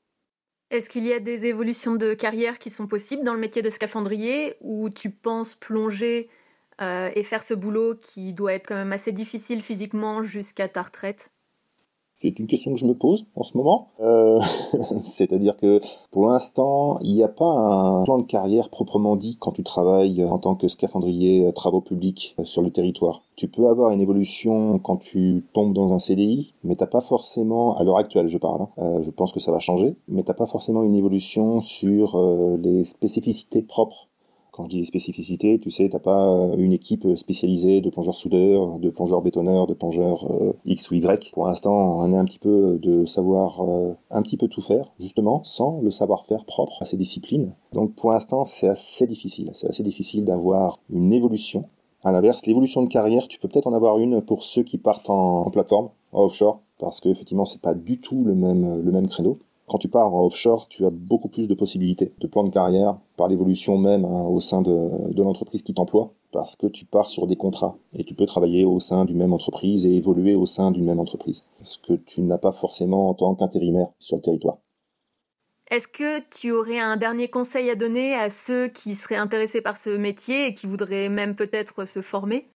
Est-ce 0.72 0.90
qu'il 0.90 1.06
y 1.06 1.14
a 1.14 1.20
des 1.20 1.46
évolutions 1.46 1.96
de 1.96 2.14
carrière 2.14 2.58
qui 2.58 2.70
sont 2.70 2.88
possibles 2.88 3.24
dans 3.24 3.34
le 3.34 3.40
métier 3.40 3.62
de 3.62 3.70
scaphandrier 3.70 4.54
ou 4.62 4.90
tu 4.90 5.10
penses 5.10 5.56
plonger 5.56 6.30
euh, 6.82 7.10
et 7.16 7.24
faire 7.24 7.44
ce 7.44 7.54
boulot 7.54 7.96
qui 7.96 8.34
doit 8.34 8.54
être 8.54 8.68
quand 8.68 8.76
même 8.76 8.94
assez 8.94 9.12
difficile 9.12 9.62
physiquement 9.62 10.24
jusqu'à 10.24 10.68
ta 10.68 10.82
retraite 10.82 11.32
c'est 12.22 12.38
une 12.38 12.46
question 12.46 12.72
que 12.72 12.80
je 12.80 12.86
me 12.86 12.94
pose 12.94 13.26
en 13.36 13.42
ce 13.42 13.58
moment. 13.58 13.88
Euh, 14.00 14.40
C'est-à-dire 15.02 15.58
que 15.58 15.80
pour 16.12 16.28
l'instant, 16.28 17.00
il 17.02 17.16
n'y 17.16 17.24
a 17.24 17.28
pas 17.28 17.46
un 17.46 18.04
plan 18.04 18.20
de 18.20 18.28
carrière 18.28 18.70
proprement 18.70 19.16
dit 19.16 19.38
quand 19.40 19.54
tu 19.54 19.64
travailles 19.64 20.24
en 20.24 20.38
tant 20.38 20.54
que 20.54 20.68
scaphandrier 20.68 21.48
euh, 21.48 21.52
travaux 21.52 21.82
publics 21.82 22.36
sur 22.44 22.62
le 22.62 22.70
territoire. 22.70 23.24
Tu 23.38 23.48
peux 23.48 23.68
avoir 23.68 23.90
une 23.90 24.02
évolution 24.02 24.78
quand 24.78 24.98
tu 24.98 25.48
tombes 25.54 25.74
dans 25.74 25.94
un 25.94 26.00
CDI, 26.00 26.54
mais 26.64 26.76
t'as 26.76 26.86
pas 26.86 27.02
forcément, 27.02 27.76
à 27.76 27.84
l'heure 27.84 27.98
actuelle 27.98 28.28
je 28.28 28.38
parle, 28.38 28.68
hein, 28.78 29.02
je 29.02 29.10
pense 29.10 29.32
que 29.32 29.40
ça 29.40 29.52
va 29.52 29.58
changer, 29.58 29.96
mais 30.08 30.22
t'as 30.22 30.36
pas 30.36 30.46
forcément 30.46 30.84
une 30.84 30.94
évolution 30.94 31.60
sur 31.60 32.22
les 32.62 32.84
spécificités 32.84 33.64
propres 33.64 34.11
quand 34.52 34.66
je 34.66 34.70
dis 34.70 34.86
spécificités, 34.86 35.60
tu 35.60 35.72
sais, 35.72 35.88
t'as 35.90 36.00
pas 36.00 36.28
euh, 36.28 36.56
une 36.58 36.74
équipe 36.74 37.08
spécialisée 37.16 37.80
de 37.80 37.90
plongeurs 37.90 38.18
soudeurs, 38.18 38.80
de 38.80 38.90
plongeurs 38.90 39.22
bétonneurs, 39.22 39.66
de 39.66 39.74
plongeurs 39.74 40.30
euh, 40.30 40.54
X 40.66 40.92
ou 40.92 40.96
Y. 40.96 41.32
Pour 41.32 41.48
l'instant, 41.48 42.00
on 42.00 42.14
est 42.14 42.18
un 42.18 42.26
petit 42.26 42.40
peu 42.40 42.78
de 42.82 43.06
savoir 43.06 43.62
euh, 43.62 43.94
un 44.10 44.22
petit 44.22 44.38
peu 44.38 44.50
tout 44.50 44.62
faire, 44.62 44.92
justement, 45.00 45.42
sans 45.44 45.80
le 45.82 45.90
savoir-faire 45.90 46.44
propre 46.44 46.82
à 46.82 46.86
ces 46.86 46.98
disciplines. 46.98 47.54
Donc 47.72 47.96
pour 47.96 48.12
l'instant, 48.12 48.44
c'est 48.44 48.68
assez 48.68 49.08
difficile. 49.08 49.52
C'est 49.54 49.70
assez 49.70 49.84
difficile 49.84 50.26
d'avoir 50.26 50.80
une 50.90 51.14
évolution. 51.14 51.64
À 52.04 52.12
l'inverse, 52.12 52.46
l'évolution 52.46 52.82
de 52.82 52.88
carrière, 52.88 53.28
tu 53.28 53.40
peux 53.40 53.48
peut-être 53.48 53.68
en 53.68 53.74
avoir 53.74 54.00
une 54.00 54.22
pour 54.22 54.44
ceux 54.44 54.64
qui 54.64 54.78
partent 54.78 55.10
en, 55.10 55.50
plateforme, 55.50 55.90
offshore, 56.12 56.60
parce 56.80 57.00
que 57.00 57.10
effectivement, 57.10 57.46
c'est 57.46 57.62
pas 57.62 57.76
du 57.76 58.00
tout 58.00 58.20
le 58.22 58.34
même 58.34 58.82
le 58.84 58.92
même 58.92 59.08
créneau. 59.08 59.38
Quand 59.72 59.78
tu 59.78 59.88
pars 59.88 60.14
en 60.14 60.26
offshore, 60.26 60.68
tu 60.68 60.86
as 60.86 60.90
beaucoup 60.90 61.30
plus 61.30 61.48
de 61.48 61.54
possibilités 61.54 62.12
de 62.20 62.28
plan 62.28 62.44
de 62.44 62.50
carrière 62.50 62.98
par 63.16 63.30
l'évolution 63.30 63.78
même 63.78 64.04
hein, 64.04 64.26
au 64.26 64.42
sein 64.42 64.62
de, 64.62 65.14
de 65.14 65.24
l'entreprise 65.24 65.64
qui 65.64 65.74
t'emploie 65.74 66.12
parce 66.34 66.58
que 66.58 66.68
tu 66.68 66.84
pars 66.84 67.10
sur 67.10 67.26
des 67.26 67.38
contrats 67.38 67.78
et 67.94 68.04
tu 68.04 68.14
peux 68.14 68.26
travailler 68.26 68.66
au 68.66 68.82
sein 68.82 69.06
d'une 69.06 69.20
même 69.20 69.32
entreprise 69.32 69.86
et 69.86 69.96
évoluer 69.96 70.36
au 70.36 70.46
sein 70.46 70.72
d'une 70.72 70.88
même 70.88 71.00
entreprise. 71.00 71.46
Ce 71.64 71.78
que 71.80 71.94
tu 71.94 72.22
n'as 72.22 72.38
pas 72.38 72.52
forcément 72.52 73.08
en 73.08 73.14
tant 73.14 73.34
qu'intérimaire 73.34 73.88
sur 73.98 74.18
le 74.18 74.22
territoire. 74.22 74.58
Est-ce 75.70 75.88
que 75.88 76.20
tu 76.38 76.52
aurais 76.52 76.80
un 76.80 76.98
dernier 76.98 77.30
conseil 77.30 77.70
à 77.70 77.76
donner 77.76 78.14
à 78.14 78.30
ceux 78.30 78.68
qui 78.68 78.94
seraient 78.94 79.16
intéressés 79.16 79.62
par 79.62 79.78
ce 79.78 79.92
métier 79.92 80.48
et 80.48 80.54
qui 80.54 80.68
voudraient 80.68 81.08
même 81.08 81.34
peut-être 81.34 81.86
se 81.86 82.02
former? 82.02 82.52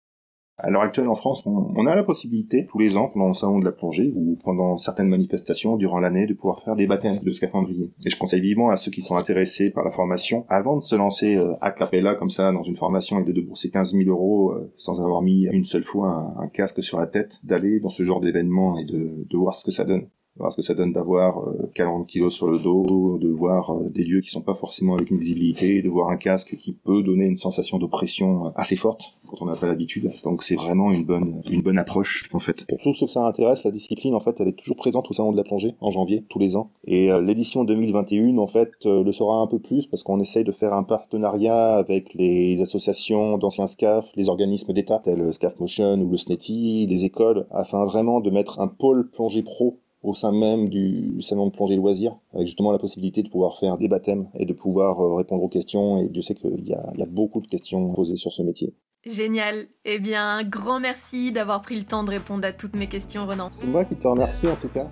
À 0.58 0.70
l'heure 0.70 0.82
actuelle 0.82 1.08
en 1.08 1.16
France, 1.16 1.42
on, 1.46 1.86
a 1.86 1.96
la 1.96 2.04
possibilité 2.04 2.64
tous 2.66 2.78
les 2.78 2.96
ans 2.96 3.10
pendant 3.12 3.28
le 3.28 3.34
salon 3.34 3.58
de 3.58 3.64
la 3.64 3.72
plongée 3.72 4.12
ou 4.14 4.36
pendant 4.44 4.76
certaines 4.76 5.08
manifestations 5.08 5.76
durant 5.76 5.98
l'année 5.98 6.26
de 6.26 6.34
pouvoir 6.34 6.62
faire 6.62 6.76
des 6.76 6.86
baptêmes 6.86 7.18
de 7.18 7.30
scaphandrier. 7.30 7.92
Et 8.04 8.10
je 8.10 8.16
conseille 8.16 8.40
vivement 8.40 8.70
à 8.70 8.76
ceux 8.76 8.90
qui 8.90 9.02
sont 9.02 9.16
intéressés 9.16 9.72
par 9.72 9.84
la 9.84 9.90
formation, 9.90 10.46
avant 10.48 10.76
de 10.76 10.82
se 10.82 10.94
lancer 10.94 11.36
euh, 11.36 11.54
à 11.60 11.72
capella 11.72 12.14
comme 12.14 12.30
ça 12.30 12.52
dans 12.52 12.62
une 12.62 12.76
formation 12.76 13.18
et 13.18 13.24
de 13.24 13.32
débourser 13.32 13.70
15 13.70 13.94
000 13.94 14.08
euros 14.08 14.52
euh, 14.52 14.72
sans 14.76 15.00
avoir 15.00 15.22
mis 15.22 15.46
une 15.46 15.64
seule 15.64 15.82
fois 15.82 16.34
un, 16.38 16.48
casque 16.48 16.84
sur 16.84 16.98
la 16.98 17.08
tête, 17.08 17.40
d'aller 17.42 17.80
dans 17.80 17.88
ce 17.88 18.04
genre 18.04 18.20
d'événement 18.20 18.78
et 18.78 18.84
de 18.84 19.36
voir 19.36 19.56
ce 19.56 19.64
que 19.64 19.72
ça 19.72 19.84
donne 19.84 20.08
voir 20.37 20.51
ce 20.51 20.57
que 20.57 20.62
ça 20.62 20.75
donne 20.75 20.92
d'avoir 20.92 21.44
40 21.75 22.03
euh, 22.03 22.05
kilos 22.07 22.35
sur 22.35 22.49
le 22.49 22.59
dos, 22.59 23.18
de 23.18 23.29
voir 23.29 23.70
euh, 23.70 23.88
des 23.88 24.05
lieux 24.05 24.20
qui 24.20 24.31
sont 24.31 24.40
pas 24.40 24.55
forcément 24.55 24.94
avec 24.94 25.11
une 25.11 25.18
visibilité, 25.18 25.81
de 25.81 25.88
voir 25.88 26.11
un 26.11 26.16
casque 26.16 26.57
qui 26.59 26.73
peut 26.73 27.03
donner 27.03 27.27
une 27.27 27.37
sensation 27.37 27.79
d'oppression 27.79 28.47
euh, 28.47 28.51
assez 28.57 28.75
forte 28.75 29.12
quand 29.29 29.42
on 29.42 29.47
n'a 29.47 29.55
pas 29.55 29.68
l'habitude. 29.68 30.11
Donc 30.25 30.42
c'est 30.42 30.57
vraiment 30.57 30.90
une 30.90 31.05
bonne 31.05 31.42
une 31.51 31.62
bonne 31.62 31.79
approche 31.79 32.29
en 32.33 32.40
fait. 32.40 32.66
Pour 32.66 32.79
tous 32.79 32.94
ceux 32.94 33.07
que 33.07 33.12
ça 33.12 33.25
intéresse, 33.25 33.64
la 33.64 33.70
discipline 33.70 34.14
en 34.14 34.20
fait, 34.20 34.40
elle 34.40 34.49
est 34.49 34.59
toujours 34.59 34.77
présente 34.77 35.09
au 35.09 35.14
salon 35.14 35.31
de 35.31 35.37
la 35.37 35.44
plongée 35.44 35.77
en 35.81 35.90
janvier 35.90 36.25
tous 36.29 36.40
les 36.40 36.57
ans. 36.57 36.70
Et 36.85 37.09
l'édition 37.20 37.64
2021 37.64 38.37
en 38.38 38.47
fait 38.47 38.70
le 38.85 39.11
sera 39.12 39.38
un 39.38 39.47
peu 39.47 39.59
plus 39.59 39.87
parce 39.87 40.03
qu'on 40.03 40.20
essaye 40.20 40.44
de 40.44 40.53
faire 40.53 40.75
un 40.75 40.83
partenariat 40.83 41.77
avec 41.77 42.12
les 42.14 42.61
associations 42.61 43.38
d'anciens 43.38 43.66
SCAF, 43.66 44.11
les 44.14 44.29
organismes 44.29 44.73
d'État 44.73 45.01
tels 45.03 45.33
SCAF 45.33 45.59
Motion 45.59 46.01
ou 46.01 46.11
le 46.11 46.18
SNETI, 46.18 46.87
les 46.87 47.05
écoles, 47.05 47.47
afin 47.51 47.85
vraiment 47.85 48.20
de 48.20 48.31
mettre 48.31 48.61
un 48.61 48.68
pôle 48.68 49.09
plongée 49.11 49.42
pro 49.42 49.79
au 50.04 50.14
sein 50.14 50.32
même 50.32 50.68
du 50.68 51.16
salon 51.20 51.46
de 51.46 51.52
plongée 51.52 51.76
loisirs, 51.76 52.16
avec 52.32 52.46
justement 52.46 52.70
la 52.70 52.78
possibilité 52.78 53.22
de 53.22 53.28
pouvoir 53.28 53.58
faire 53.58 53.78
des 53.78 53.88
baptêmes 53.88 54.28
et 54.38 54.44
de 54.44 54.52
pouvoir 54.52 55.00
euh, 55.00 55.14
répondre 55.14 55.42
aux 55.42 55.48
questions. 55.48 55.98
Et 55.98 56.08
Dieu 56.08 56.22
sait 56.22 56.34
qu'il 56.34 56.68
y 56.68 56.74
a, 56.74 56.90
il 56.94 57.00
y 57.00 57.02
a 57.02 57.06
beaucoup 57.06 57.40
de 57.40 57.48
questions 57.48 57.92
posées 57.92 58.16
sur 58.16 58.32
ce 58.32 58.42
métier. 58.42 58.74
Génial. 59.06 59.66
Eh 59.84 59.98
bien, 59.98 60.44
grand 60.44 60.80
merci 60.80 61.32
d'avoir 61.32 61.62
pris 61.62 61.76
le 61.76 61.84
temps 61.84 62.04
de 62.04 62.10
répondre 62.10 62.46
à 62.46 62.52
toutes 62.52 62.76
mes 62.76 62.86
questions, 62.86 63.26
Renan. 63.26 63.48
C'est 63.50 63.66
moi 63.66 63.84
qui 63.84 63.96
te 63.96 64.06
remercie 64.06 64.48
en 64.48 64.56
tout 64.56 64.68
cas. 64.68 64.88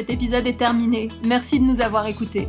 Cet 0.00 0.08
épisode 0.08 0.46
est 0.46 0.56
terminé. 0.56 1.08
Merci 1.26 1.60
de 1.60 1.66
nous 1.66 1.82
avoir 1.82 2.06
écoutés. 2.06 2.48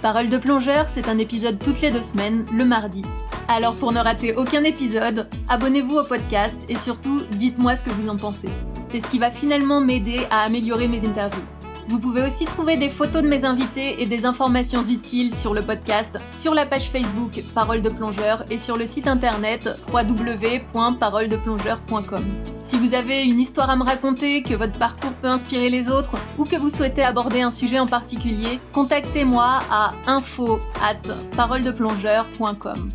Parole 0.00 0.28
de 0.28 0.38
plongeur, 0.38 0.86
c'est 0.88 1.08
un 1.08 1.18
épisode 1.18 1.58
toutes 1.58 1.80
les 1.80 1.90
deux 1.90 2.02
semaines, 2.02 2.46
le 2.52 2.64
mardi. 2.64 3.02
Alors 3.48 3.74
pour 3.74 3.90
ne 3.90 3.98
rater 3.98 4.36
aucun 4.36 4.62
épisode, 4.62 5.28
abonnez-vous 5.48 5.96
au 5.96 6.04
podcast 6.04 6.56
et 6.68 6.76
surtout, 6.76 7.22
dites-moi 7.32 7.74
ce 7.74 7.82
que 7.82 7.90
vous 7.90 8.08
en 8.08 8.14
pensez. 8.14 8.48
C'est 8.86 9.00
ce 9.00 9.08
qui 9.08 9.18
va 9.18 9.32
finalement 9.32 9.80
m'aider 9.80 10.20
à 10.30 10.42
améliorer 10.42 10.86
mes 10.86 11.04
interviews. 11.04 11.42
Vous 11.88 11.98
pouvez 11.98 12.26
aussi 12.26 12.46
trouver 12.46 12.76
des 12.76 12.88
photos 12.88 13.22
de 13.22 13.28
mes 13.28 13.44
invités 13.44 14.02
et 14.02 14.06
des 14.06 14.24
informations 14.24 14.82
utiles 14.82 15.34
sur 15.34 15.52
le 15.52 15.60
podcast, 15.60 16.18
sur 16.32 16.54
la 16.54 16.64
page 16.64 16.88
Facebook 16.90 17.42
Parole 17.54 17.82
de 17.82 17.90
plongeur 17.90 18.44
et 18.50 18.58
sur 18.58 18.76
le 18.76 18.86
site 18.86 19.06
internet 19.06 19.68
www.paroledeplongeur.com. 19.92 22.24
Si 22.58 22.78
vous 22.78 22.94
avez 22.94 23.24
une 23.24 23.38
histoire 23.38 23.68
à 23.68 23.76
me 23.76 23.84
raconter, 23.84 24.42
que 24.42 24.54
votre 24.54 24.78
parcours 24.78 25.12
peut 25.20 25.28
inspirer 25.28 25.68
les 25.68 25.90
autres 25.90 26.16
ou 26.38 26.44
que 26.44 26.56
vous 26.56 26.70
souhaitez 26.70 27.02
aborder 27.02 27.42
un 27.42 27.50
sujet 27.50 27.78
en 27.78 27.86
particulier, 27.86 28.58
contactez-moi 28.72 29.60
à 29.70 29.90
info 30.06 30.58
at 30.82 31.02
paroledeplongeur.com. 31.36 32.88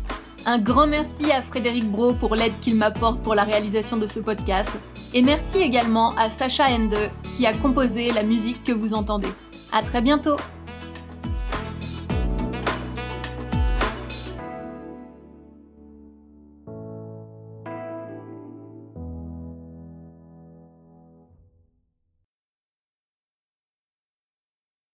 Un 0.46 0.58
grand 0.58 0.86
merci 0.86 1.30
à 1.30 1.42
Frédéric 1.42 1.84
Bro 1.84 2.14
pour 2.14 2.34
l'aide 2.34 2.58
qu'il 2.60 2.74
m'apporte 2.74 3.20
pour 3.22 3.34
la 3.34 3.44
réalisation 3.44 3.98
de 3.98 4.06
ce 4.06 4.20
podcast 4.20 4.70
et 5.14 5.22
merci 5.22 5.58
également 5.58 6.14
à 6.16 6.30
Sacha 6.30 6.68
Ende 6.68 6.96
qui 7.36 7.46
a 7.46 7.52
composé 7.52 8.12
la 8.12 8.22
musique 8.22 8.64
que 8.64 8.72
vous 8.72 8.94
entendez. 8.94 9.28
À 9.72 9.82
très 9.82 10.00
bientôt! 10.00 10.36